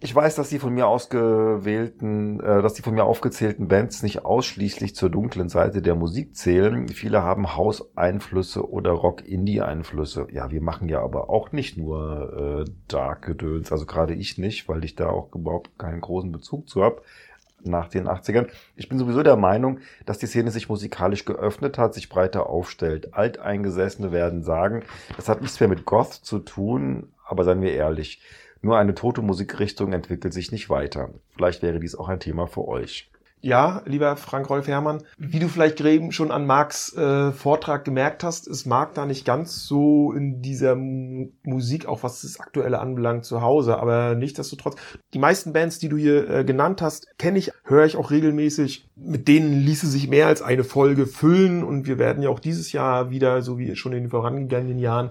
[0.03, 4.25] Ich weiß, dass die von mir ausgewählten, äh, dass die von mir aufgezählten Bands nicht
[4.25, 6.89] ausschließlich zur dunklen Seite der Musik zählen.
[6.89, 10.27] Viele haben House-Einflüsse oder Rock-Indie-Einflüsse.
[10.29, 14.83] Ja, wir machen ja aber auch nicht nur äh, Dark-Gedöns, also gerade ich nicht, weil
[14.83, 17.01] ich da auch überhaupt keinen großen Bezug zu habe
[17.63, 18.49] nach den 80ern.
[18.75, 23.13] Ich bin sowieso der Meinung, dass die Szene sich musikalisch geöffnet hat, sich breiter aufstellt.
[23.13, 24.83] Alteingesessene werden sagen,
[25.15, 28.21] das hat nichts mehr mit Goth zu tun, aber seien wir ehrlich,
[28.63, 31.09] nur eine tote Musikrichtung entwickelt sich nicht weiter.
[31.35, 33.11] Vielleicht wäre dies auch ein Thema für euch.
[33.45, 38.47] Ja, lieber Frank-Rolf Herrmann, wie du vielleicht eben schon an Marks äh, Vortrag gemerkt hast,
[38.47, 43.41] ist Marc da nicht ganz so in dieser Musik, auch was das Aktuelle anbelangt, zu
[43.41, 43.79] Hause.
[43.79, 44.77] Aber nichtsdestotrotz,
[45.13, 48.87] die meisten Bands, die du hier äh, genannt hast, kenne ich, höre ich auch regelmäßig.
[48.95, 52.71] Mit denen ließe sich mehr als eine Folge füllen und wir werden ja auch dieses
[52.71, 55.09] Jahr wieder, so wie schon in den vorangegangenen Jahren,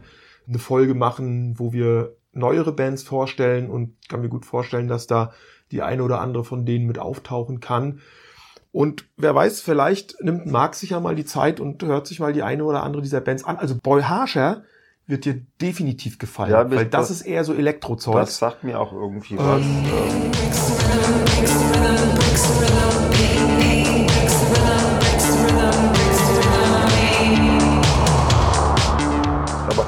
[0.48, 5.32] eine Folge machen, wo wir neuere Bands vorstellen und kann mir gut vorstellen, dass da
[5.70, 8.00] die eine oder andere von denen mit auftauchen kann.
[8.72, 12.32] Und wer weiß, vielleicht nimmt Marc sich ja mal die Zeit und hört sich mal
[12.32, 13.56] die eine oder andere dieser Bands an.
[13.56, 14.64] Also Boy Harsher
[15.06, 18.14] wird dir definitiv gefallen, Ja, weil das, das- ist eher so Elektrozeug.
[18.14, 19.60] Das sagt mir auch irgendwie was.
[19.62, 20.32] Ähm,
[23.52, 23.81] Aber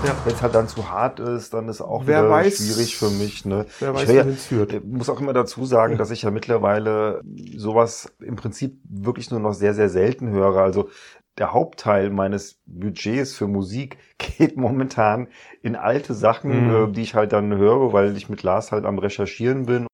[0.05, 0.15] Ja.
[0.25, 3.11] wenn es halt dann zu hart ist, dann ist auch Wer wieder weiß- schwierig für
[3.11, 3.45] mich.
[3.45, 3.67] Ne?
[3.81, 4.73] wer Ich weiß, wohin es führt.
[4.73, 5.99] Ich muss auch immer dazu sagen, Ja.
[5.99, 7.21] dass ich ja mittlerweile
[7.57, 10.57] sowas im Prinzip wirklich nur noch sehr, sehr selten höre.
[10.59, 10.89] Also
[11.39, 15.29] der Hauptteil meines Budgets für Musik geht momentan
[15.63, 16.91] in alte Sachen, Mhm.
[16.91, 19.87] äh, die ich halt dann höre, weil ich mit Lars halt am Recherchieren bin.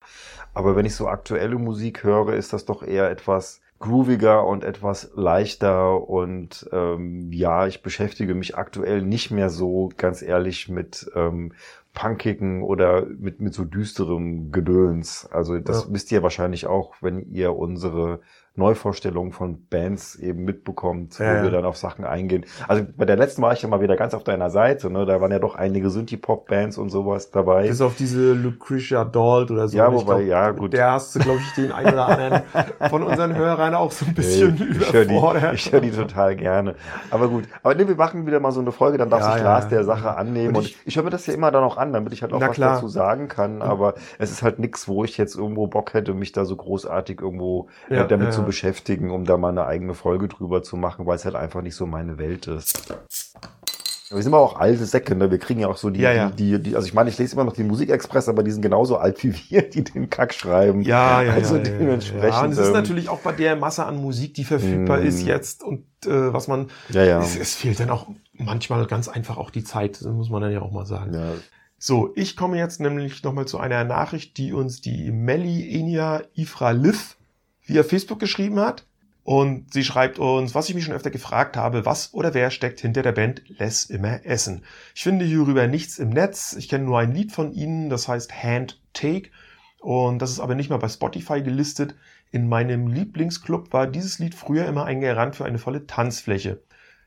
[0.53, 5.11] Aber wenn ich so aktuelle Musik höre, ist das doch eher etwas grooviger und etwas
[5.15, 11.53] leichter und ähm, ja, ich beschäftige mich aktuell nicht mehr so ganz ehrlich mit ähm,
[11.95, 15.27] punkigen oder mit, mit so düsterem Gedöns.
[15.33, 15.95] Also das ja.
[15.95, 18.21] wisst ihr wahrscheinlich auch, wenn ihr unsere
[18.61, 22.47] Neuvorstellungen von Bands eben mitbekommt, ja, wo wir dann auf Sachen eingehen.
[22.69, 25.07] Also bei der letzten war ich ja mal wieder ganz auf deiner Seite, ne?
[25.07, 27.67] Da waren ja doch einige Synthie-Pop-Bands und sowas dabei.
[27.67, 29.77] Bis auf diese Lucretia Dalt oder so.
[29.77, 30.73] Ja, wobei, glaub, ja, gut.
[30.73, 32.43] Der hast du, glaube ich, den einen oder anderen
[32.89, 35.43] von unseren Hörern auch so ein bisschen nee, ich überfordert.
[35.43, 36.75] Hör die, ich höre die total gerne.
[37.11, 37.45] Aber gut.
[37.63, 39.71] Aber nee, wir machen wieder mal so eine Folge, dann darf ja, sich Lars ja.
[39.71, 40.55] der Sache annehmen.
[40.55, 42.33] Und ich, und ich höre mir das ja immer dann auch an, damit ich halt
[42.33, 42.75] auch was klar.
[42.75, 43.63] dazu sagen kann.
[43.63, 47.21] Aber es ist halt nichts, wo ich jetzt irgendwo Bock hätte, mich da so großartig
[47.21, 51.15] irgendwo ja, damit zu beschäftigen, um da mal eine eigene Folge drüber zu machen, weil
[51.15, 52.93] es halt einfach nicht so meine Welt ist.
[54.11, 55.31] Wir sind aber auch alte Säcke, ne?
[55.31, 56.31] Wir kriegen ja auch so die, ja, ja.
[56.31, 58.97] Die, die, also ich meine, ich lese immer noch die Musikexpress, aber die sind genauso
[58.97, 60.83] alt wie wir, die den Kack schreiben.
[60.83, 62.25] Ja, ja, also ja, dementsprechend.
[62.25, 65.07] Ja, und es ist ähm, natürlich auch bei der Masse an Musik, die verfügbar mm,
[65.07, 67.21] ist jetzt und äh, was man, ja, ja.
[67.21, 70.61] Es, es fehlt dann auch manchmal ganz einfach auch die Zeit, muss man dann ja
[70.61, 71.15] auch mal sagen.
[71.15, 71.35] Ja.
[71.79, 76.73] So, ich komme jetzt nämlich nochmal zu einer Nachricht, die uns die Melly Enia Ifra
[76.73, 77.17] Liv
[77.71, 78.87] via Facebook geschrieben hat.
[79.23, 82.81] Und sie schreibt uns, was ich mich schon öfter gefragt habe, was oder wer steckt
[82.81, 84.65] hinter der Band Less immer Essen.
[84.95, 86.55] Ich finde hierüber nichts im Netz.
[86.59, 89.31] Ich kenne nur ein Lied von ihnen, das heißt Hand Take.
[89.79, 91.95] Und das ist aber nicht mal bei Spotify gelistet.
[92.33, 96.63] In meinem Lieblingsclub war dieses Lied früher immer ein Garant für eine volle Tanzfläche.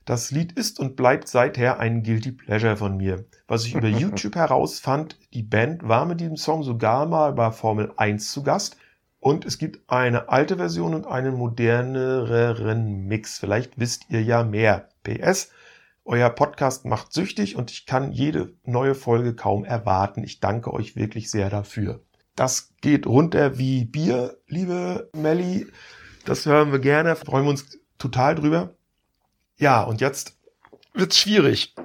[0.06, 3.26] Das Lied ist und bleibt seither ein Guilty Pleasure von mir.
[3.48, 7.92] Was ich über YouTube herausfand, die Band war mit diesem Song sogar mal bei Formel
[7.98, 8.78] 1 zu Gast
[9.24, 13.40] und es gibt eine alte Version und einen moderneren Mix.
[13.40, 14.90] Vielleicht wisst ihr ja mehr.
[15.04, 15.50] PS,
[16.04, 20.26] euer Podcast macht süchtig und ich kann jede neue Folge kaum erwarten.
[20.26, 22.02] Ich danke euch wirklich sehr dafür.
[22.36, 25.68] Das geht runter wie Bier, liebe Melli.
[26.26, 28.76] Das hören wir gerne, freuen wir uns total drüber.
[29.58, 30.38] Ja, und jetzt
[30.94, 31.76] wird's schwierig.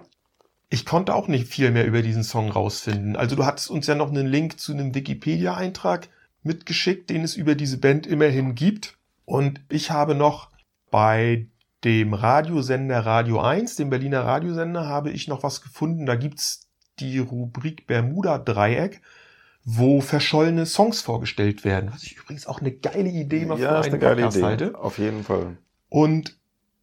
[0.71, 3.15] Ich konnte auch nicht viel mehr über diesen Song rausfinden.
[3.15, 6.09] Also du hattest uns ja noch einen Link zu einem Wikipedia-Eintrag
[6.49, 8.99] mitgeschickt, den es über diese Band immerhin gibt.
[9.25, 10.51] Und ich habe noch
[10.91, 11.47] bei
[11.85, 16.07] dem Radiosender Radio 1, dem Berliner Radiosender, habe ich noch was gefunden.
[16.07, 19.01] Da gibt's die Rubrik Bermuda Dreieck,
[19.65, 21.91] wo verschollene Songs vorgestellt werden.
[21.93, 24.47] Was ich übrigens auch eine geile Idee mal ja, für einen Podcast Idee.
[24.47, 24.79] halte.
[24.79, 25.59] Auf jeden Fall.
[25.89, 26.37] Und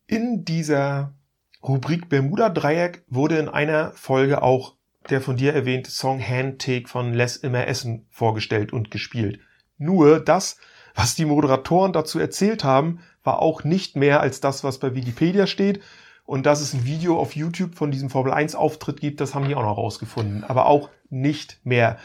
[0.07, 1.13] in dieser
[1.61, 4.75] Rubrik Bermuda Dreieck wurde in einer Folge auch
[5.09, 9.39] der von dir erwähnte Song Handtake von Les Immer Essen vorgestellt und gespielt.
[9.77, 10.57] Nur das,
[10.93, 15.47] was die Moderatoren dazu erzählt haben, war auch nicht mehr als das, was bei Wikipedia
[15.47, 15.81] steht.
[16.25, 19.47] Und dass es ein Video auf YouTube von diesem Formel 1 Auftritt gibt, das haben
[19.47, 20.43] die auch noch rausgefunden.
[20.43, 21.97] Aber auch nicht mehr.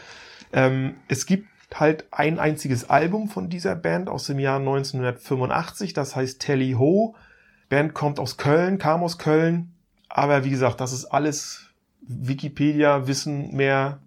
[0.53, 6.15] Ähm, es gibt halt ein einziges Album von dieser Band aus dem Jahr 1985, das
[6.15, 7.15] heißt Telly Ho.
[7.69, 9.73] Band kommt aus Köln, kam aus Köln.
[10.09, 11.67] Aber wie gesagt, das ist alles
[12.01, 13.99] Wikipedia-Wissen mehr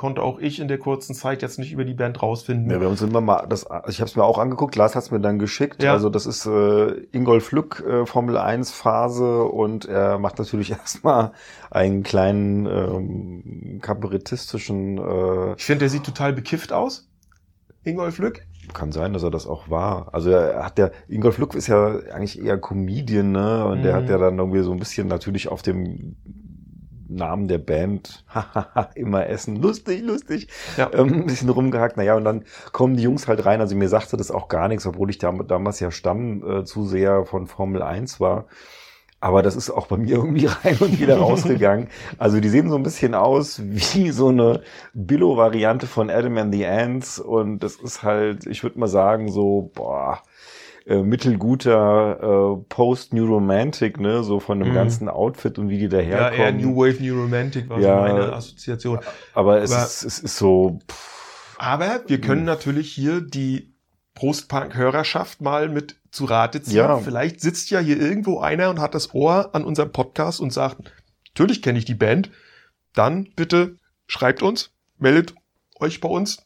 [0.00, 2.70] konnte auch ich in der kurzen Zeit jetzt nicht über die Band rausfinden.
[2.70, 5.10] Ja, wir uns immer mal, das, ich habe es mir auch angeguckt, Lars hat es
[5.10, 5.82] mir dann geschickt.
[5.82, 5.92] Ja.
[5.92, 11.32] Also das ist äh, Ingolf Lück äh, Formel 1 Phase und er macht natürlich erstmal
[11.70, 14.96] einen kleinen ähm, kabarettistischen.
[14.96, 17.06] Äh, ich finde, der sieht total bekifft aus.
[17.84, 18.40] Ingolf Lück.
[18.72, 20.14] Kann sein, dass er das auch war.
[20.14, 23.66] Also er hat der Ingolf Lück ist ja eigentlich eher Comedian, ne?
[23.66, 23.82] Und mhm.
[23.82, 26.16] der hat ja dann irgendwie so ein bisschen natürlich auf dem
[27.10, 28.24] Namen der Band,
[28.94, 30.90] immer essen, lustig, lustig, ja.
[30.92, 31.96] ähm, ein bisschen rumgehackt.
[31.96, 33.60] Naja, und dann kommen die Jungs halt rein.
[33.60, 38.20] Also mir sagte das auch gar nichts, obwohl ich damals ja Stammzuseher von Formel 1
[38.20, 38.46] war.
[39.22, 41.88] Aber das ist auch bei mir irgendwie rein und wieder rausgegangen.
[42.18, 44.62] Also die sehen so ein bisschen aus wie so eine
[44.94, 47.18] Billo-Variante von Adam and the Ants.
[47.18, 50.22] Und das ist halt, ich würde mal sagen, so, boah,
[50.90, 54.74] äh, mittelguter äh, Post-New Romantic, ne, so von dem mhm.
[54.74, 56.38] ganzen Outfit und wie die daherkommen.
[56.38, 58.98] Ja, eher New Wave, New Romantic war ja, so meine Assoziation.
[59.32, 60.80] Aber es, aber, ist, es ist so.
[60.90, 63.72] Pff, aber wir können natürlich hier die
[64.14, 66.78] Post-Punk-Hörerschaft mal mit zu Rate ziehen.
[66.78, 66.98] Ja.
[66.98, 70.90] Vielleicht sitzt ja hier irgendwo einer und hat das Ohr an unserem Podcast und sagt,
[71.28, 72.32] natürlich kenne ich die Band.
[72.94, 73.76] Dann bitte
[74.08, 75.36] schreibt uns, meldet
[75.78, 76.38] euch bei uns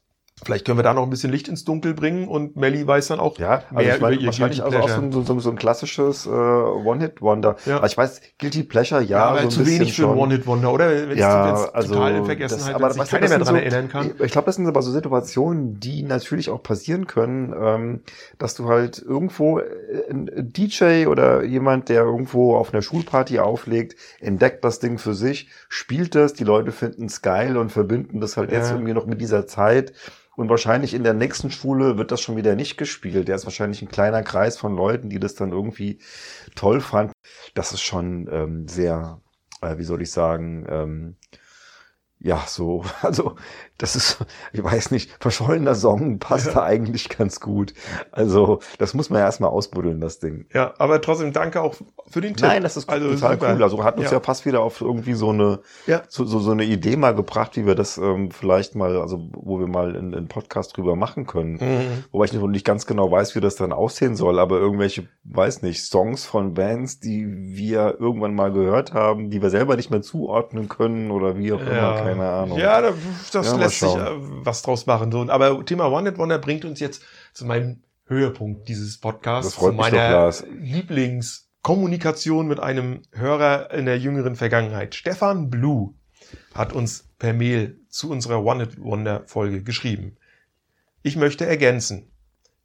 [0.42, 3.20] Vielleicht können wir da noch ein bisschen Licht ins Dunkel bringen und Melly weiß dann
[3.20, 5.50] auch ja, also mehr ich mein, über ihr wahrscheinlich Guilty also auch so, so, so
[5.50, 7.54] ein klassisches äh, One-Hit-Wonder.
[7.66, 7.76] Ja.
[7.76, 11.08] Aber ich weiß, Guilty Pleasure, ja, ja aber so zu wenig für ein One-Hit-Wonder, oder?
[11.08, 13.88] Wenn ja, es also, total in Vergessenheit, das, aber sich keiner mehr dran so, erinnern
[13.88, 14.10] kann.
[14.24, 18.00] Ich glaube, das sind aber so Situationen, die natürlich auch passieren können, ähm,
[18.38, 19.64] dass du halt irgendwo äh,
[20.10, 25.48] ein DJ oder jemand, der irgendwo auf einer Schulparty auflegt, entdeckt das Ding für sich,
[25.68, 28.58] spielt das, die Leute finden es geil und verbinden das halt ja.
[28.58, 29.92] jetzt irgendwie noch mit dieser Zeit
[30.36, 33.28] Und wahrscheinlich in der nächsten Schule wird das schon wieder nicht gespielt.
[33.28, 35.98] Der ist wahrscheinlich ein kleiner Kreis von Leuten, die das dann irgendwie
[36.54, 37.12] toll fanden.
[37.54, 39.20] Das ist schon ähm, sehr,
[39.60, 41.16] äh, wie soll ich sagen, ähm,
[42.24, 43.36] ja, so, also
[43.76, 46.52] das ist, ich weiß nicht, verschollener Song passt ja.
[46.52, 47.74] da eigentlich ganz gut.
[48.12, 50.46] Also das muss man ja erstmal ausbuddeln, das Ding.
[50.54, 51.74] Ja, aber trotzdem danke auch
[52.08, 52.46] für den Tipp.
[52.46, 53.54] Nein, das ist also total super.
[53.54, 53.62] cool.
[53.62, 54.12] Also hat uns ja.
[54.12, 56.02] ja fast wieder auf irgendwie so eine, ja.
[56.08, 59.58] so, so, so eine Idee mal gebracht, wie wir das ähm, vielleicht mal, also wo
[59.58, 61.58] wir mal einen, Podcast drüber machen können.
[61.60, 62.04] Mhm.
[62.10, 65.60] Wobei ich nicht, nicht ganz genau weiß, wie das dann aussehen soll, aber irgendwelche, weiß
[65.60, 70.00] nicht, Songs von Bands, die wir irgendwann mal gehört haben, die wir selber nicht mehr
[70.00, 72.58] zuordnen können oder wie auch immer, keine Ahnung.
[72.58, 74.10] Ja, das ja, lässt sich äh,
[74.44, 75.12] was draus machen.
[75.12, 79.72] So, aber Thema One Hit Wonder bringt uns jetzt zu meinem Höhepunkt dieses Podcasts, zu
[79.72, 84.94] meiner Lieblingskommunikation mit einem Hörer in der jüngeren Vergangenheit.
[84.94, 85.94] Stefan Blue
[86.54, 90.16] hat uns per Mail zu unserer One Hit Wonder Folge geschrieben.
[91.02, 92.10] Ich möchte ergänzen.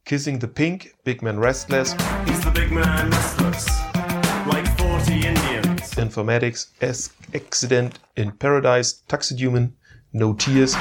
[0.06, 1.96] Kissing the Pink, Big Man Restless.
[2.26, 3.68] He's the big man restless.
[4.48, 5.59] Like 40 Indians.
[6.00, 6.72] Informatics,
[7.34, 9.74] Accident in Paradise, Taxiduman,
[10.12, 10.74] No Tears.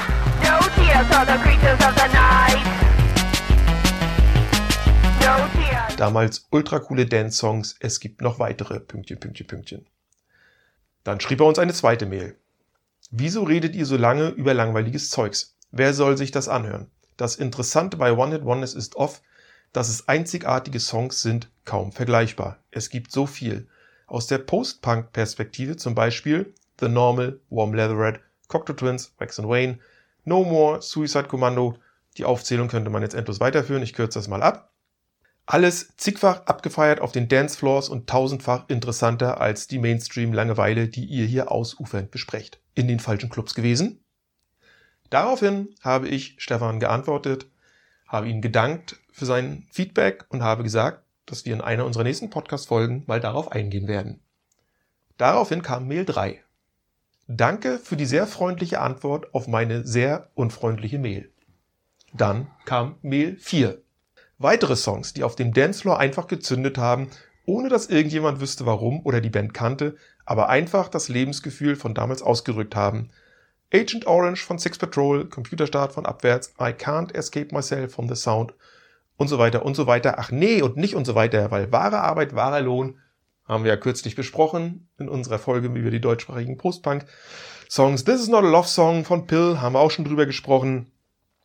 [0.43, 2.65] No tears for the creatures of the night.
[5.21, 5.95] No tears.
[5.97, 7.75] Damals ultra coole Dance-Songs.
[7.79, 8.79] Es gibt noch weitere.
[8.79, 9.85] Pünktchen, Pünktchen, Pünktchen.
[11.03, 12.35] Dann schrieb er uns eine zweite Mail.
[13.11, 15.55] Wieso redet ihr so lange über langweiliges Zeugs?
[15.71, 16.89] Wer soll sich das anhören?
[17.17, 19.21] Das Interessante bei One Hit Wonders ist oft,
[19.73, 22.57] dass es einzigartige Songs sind, kaum vergleichbar.
[22.71, 23.67] Es gibt so viel.
[24.09, 29.77] Aus der Post-Punk-Perspektive zum Beispiel The Normal, Warm Leatherette, Cocteau Twins, Wax and Wayne,
[30.25, 31.77] No More, Suicide Commando.
[32.17, 33.83] Die Aufzählung könnte man jetzt endlos weiterführen.
[33.83, 34.73] Ich kürze das mal ab.
[35.45, 41.51] Alles zigfach abgefeiert auf den Dancefloors und tausendfach interessanter als die Mainstream-Langeweile, die ihr hier
[41.51, 42.59] ausufernd besprecht.
[42.73, 44.03] In den falschen Clubs gewesen?
[45.11, 47.45] Daraufhin habe ich Stefan geantwortet,
[48.07, 52.29] habe ihn gedankt für sein Feedback und habe gesagt, dass wir in einer unserer nächsten
[52.29, 54.19] Podcast-Folgen mal darauf eingehen werden.
[55.17, 56.43] Daraufhin kam Mail 3.
[57.27, 61.31] Danke für die sehr freundliche Antwort auf meine sehr unfreundliche Mail.
[62.13, 63.81] Dann kam Mail 4.
[64.37, 67.09] Weitere Songs, die auf dem Dancefloor einfach gezündet haben,
[67.45, 72.21] ohne dass irgendjemand wüsste warum oder die Band kannte, aber einfach das Lebensgefühl von damals
[72.21, 73.09] ausgerückt haben.
[73.73, 78.53] Agent Orange von Six Patrol, Computerstart von Abwärts, I Can't Escape Myself from the Sound
[79.19, 80.15] und so weiter und so weiter.
[80.17, 82.97] Ach nee und nicht und so weiter, weil wahre Arbeit, wahrer Lohn
[83.45, 88.05] haben wir ja kürzlich besprochen in unserer Folge über die deutschsprachigen Post-Punk-Songs.
[88.05, 90.91] This is not a Love Song von Pill, haben wir auch schon drüber gesprochen.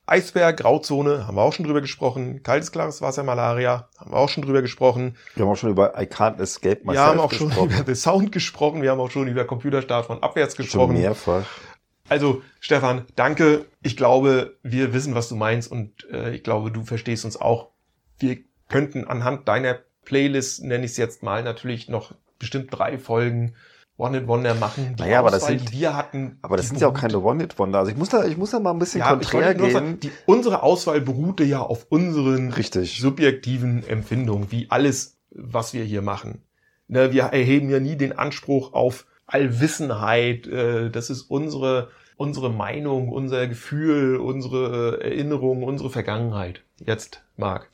[0.07, 2.43] Eisberg, Grauzone, haben wir auch schon drüber gesprochen.
[2.43, 5.17] Kaltes, klares Wasser, Malaria, haben wir auch schon drüber gesprochen.
[5.35, 7.53] Wir haben auch schon über I Can't Escape Myself Wir haben auch gesprochen.
[7.55, 8.83] schon über The Sound gesprochen.
[8.83, 10.93] Wir haben auch schon über Computerstart von abwärts gesprochen.
[10.93, 11.47] Schon mehrfach.
[12.09, 13.67] Also, Stefan, danke.
[13.83, 17.71] Ich glaube, wir wissen, was du meinst und äh, ich glaube, du verstehst uns auch.
[18.19, 18.39] Wir
[18.69, 23.55] könnten anhand deiner Playlist, nenne ich es jetzt mal, natürlich noch bestimmt drei Folgen
[23.97, 24.97] One-Hit-Wonder machen.
[24.97, 26.39] Die naja, aber das sind, wir hatten.
[26.43, 27.79] Aber das sind ja auch keine One-Hit-Wonder.
[27.79, 29.71] Also ich muss da, ich muss da mal ein bisschen ja, konträr gehen.
[29.71, 32.99] Sagen, die, unsere Auswahl beruhte ja auf unseren Richtig.
[32.99, 36.43] subjektiven Empfindungen, wie alles, was wir hier machen.
[36.89, 40.47] Ne, wir erheben ja nie den Anspruch auf Allwissenheit.
[40.47, 46.63] Äh, das ist unsere, unsere Meinung, unser Gefühl, unsere Erinnerung, unsere Vergangenheit.
[46.85, 47.69] Jetzt, Marc.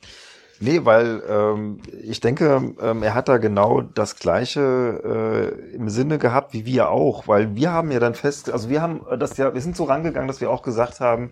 [0.63, 6.19] Nee, weil ähm, ich denke, ähm, er hat da genau das Gleiche äh, im Sinne
[6.19, 9.55] gehabt wie wir auch, weil wir haben ja dann fest, also wir haben das ja,
[9.55, 11.31] wir sind so rangegangen, dass wir auch gesagt haben,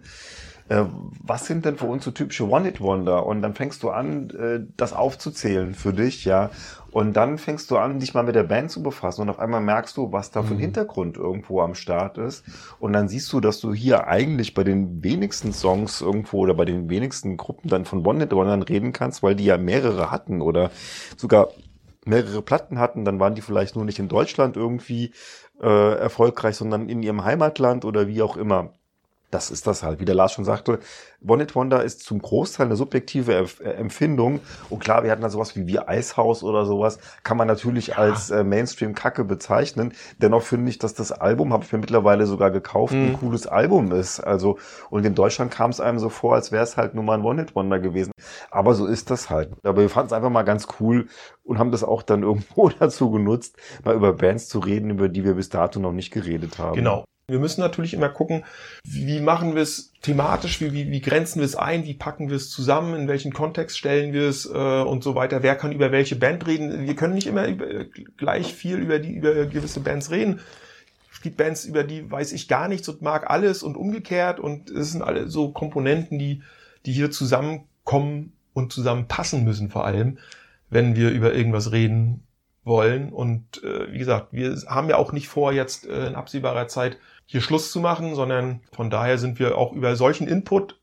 [0.69, 0.85] äh,
[1.23, 3.25] was sind denn für uns so typische One-Hit-Wonder?
[3.25, 6.51] Und dann fängst du an, äh, das aufzuzählen für dich, ja.
[6.91, 9.61] Und dann fängst du an, dich mal mit der Band zu befassen und auf einmal
[9.61, 10.61] merkst du, was da für ein mhm.
[10.61, 12.43] Hintergrund irgendwo am Start ist.
[12.79, 16.65] Und dann siehst du, dass du hier eigentlich bei den wenigsten Songs irgendwo oder bei
[16.65, 20.71] den wenigsten Gruppen dann von One-Hit-Wondern reden kannst, weil die ja mehrere hatten oder
[21.17, 21.49] sogar
[22.05, 25.13] mehrere Platten hatten, dann waren die vielleicht nur nicht in Deutschland irgendwie
[25.61, 28.73] äh, erfolgreich, sondern in ihrem Heimatland oder wie auch immer
[29.31, 29.99] das ist das halt.
[29.99, 30.79] Wie der Lars schon sagte,
[31.25, 34.39] One It Wonder ist zum Großteil eine subjektive äh, Empfindung.
[34.69, 37.97] Und klar, wir hatten da sowas wie wir Eishaus oder sowas, kann man natürlich ja.
[37.97, 39.93] als äh, Mainstream-Kacke bezeichnen.
[40.21, 43.07] Dennoch finde ich, dass das Album, habe ich mir mittlerweile sogar gekauft, mhm.
[43.07, 44.19] ein cooles Album ist.
[44.19, 44.57] Also,
[44.89, 47.23] und in Deutschland kam es einem so vor, als wäre es halt nur mal ein
[47.23, 48.11] One It Wonder gewesen.
[48.49, 49.51] Aber so ist das halt.
[49.63, 51.07] Aber wir fanden es einfach mal ganz cool
[51.43, 55.23] und haben das auch dann irgendwo dazu genutzt, mal über Bands zu reden, über die
[55.23, 56.75] wir bis dato noch nicht geredet haben.
[56.75, 57.05] Genau.
[57.29, 58.43] Wir müssen natürlich immer gucken,
[58.83, 62.35] wie machen wir es thematisch, wie, wie, wie grenzen wir es ein, wie packen wir
[62.35, 65.43] es zusammen, in welchen Kontext stellen wir es äh, und so weiter.
[65.43, 66.85] Wer kann über welche Band reden?
[66.87, 67.85] Wir können nicht immer über,
[68.17, 70.39] gleich viel über die über gewisse Bands reden.
[71.11, 74.69] Es gibt Bands, über die weiß ich gar nichts und mag alles und umgekehrt und
[74.69, 76.43] es sind alle so Komponenten, die,
[76.85, 80.17] die hier zusammenkommen und zusammenpassen müssen vor allem,
[80.69, 82.23] wenn wir über irgendwas reden
[82.63, 83.11] wollen.
[83.11, 86.97] Und äh, wie gesagt, wir haben ja auch nicht vor, jetzt äh, in absehbarer Zeit
[87.31, 90.79] hier Schluss zu machen, sondern von daher sind wir auch über solchen Input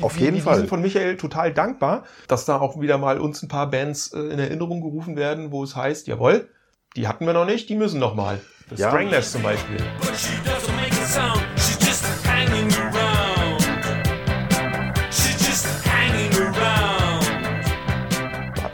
[0.00, 0.66] auf jeden die Fall.
[0.66, 4.38] von Michael total dankbar, dass da auch wieder mal uns ein paar Bands äh, in
[4.38, 6.48] Erinnerung gerufen werden, wo es heißt, jawohl,
[6.96, 8.40] die hatten wir noch nicht, die müssen noch mal.
[8.70, 8.88] Das ja.
[8.88, 9.76] Stranglers zum Beispiel.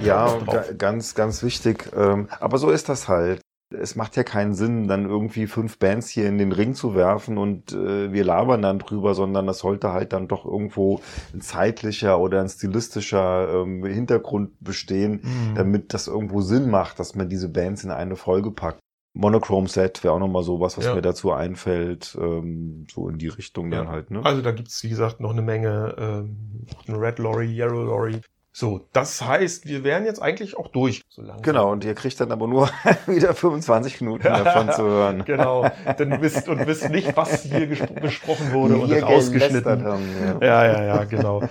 [0.00, 0.38] Ja,
[0.78, 1.90] ganz, ganz wichtig.
[1.96, 3.40] Ähm, aber so ist das halt
[3.80, 7.38] es macht ja keinen Sinn, dann irgendwie fünf Bands hier in den Ring zu werfen
[7.38, 11.00] und äh, wir labern dann drüber, sondern das sollte halt dann doch irgendwo
[11.32, 15.54] ein zeitlicher oder ein stilistischer ähm, Hintergrund bestehen, mhm.
[15.54, 18.80] damit das irgendwo Sinn macht, dass man diese Bands in eine Folge packt.
[19.16, 20.94] Monochrome Set wäre auch nochmal sowas, was ja.
[20.94, 23.78] mir dazu einfällt, ähm, so in die Richtung ja.
[23.78, 24.10] dann halt.
[24.10, 24.24] Ne?
[24.24, 28.20] Also da gibt's wie gesagt, noch eine Menge, ähm, eine Red Lorry, Yellow Lorry,
[28.56, 31.02] so, das heißt, wir wären jetzt eigentlich auch durch.
[31.08, 32.70] So genau, und ihr kriegt dann aber nur
[33.08, 35.24] wieder 25 Minuten davon zu hören.
[35.24, 39.84] genau, denn wisst und wisst nicht, was hier besprochen wurde und ausgeschnitten.
[39.84, 40.04] Haben,
[40.40, 40.46] ja.
[40.46, 41.42] ja, ja, ja, genau.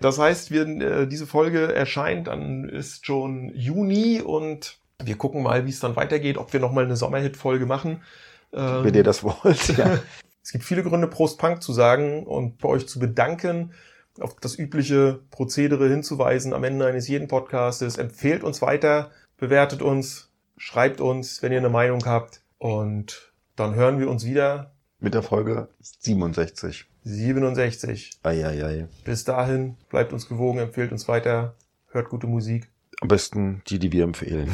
[0.00, 5.66] Das heißt, wir, äh, diese Folge erscheint, dann ist schon Juni und wir gucken mal,
[5.66, 8.04] wie es dann weitergeht, ob wir nochmal eine Sommerhit-Folge machen.
[8.52, 9.76] Ähm, Wenn ihr das wollt.
[9.76, 9.98] Ja.
[10.44, 13.72] es gibt viele Gründe, Prost Punk zu sagen und bei euch zu bedanken
[14.20, 17.98] auf das übliche Prozedere hinzuweisen am Ende eines jeden Podcastes.
[17.98, 22.42] Empfehlt uns weiter, bewertet uns, schreibt uns, wenn ihr eine Meinung habt.
[22.58, 24.72] Und dann hören wir uns wieder.
[25.00, 26.86] Mit der Folge 67.
[27.02, 28.12] 67.
[28.22, 28.88] Eieiei.
[29.04, 31.54] Bis dahin, bleibt uns gewogen, empfehlt uns weiter,
[31.90, 32.70] hört gute Musik.
[33.00, 34.50] Am besten die, die wir empfehlen.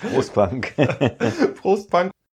[0.00, 0.74] Prost Punk.
[1.60, 2.10] Prost Punk.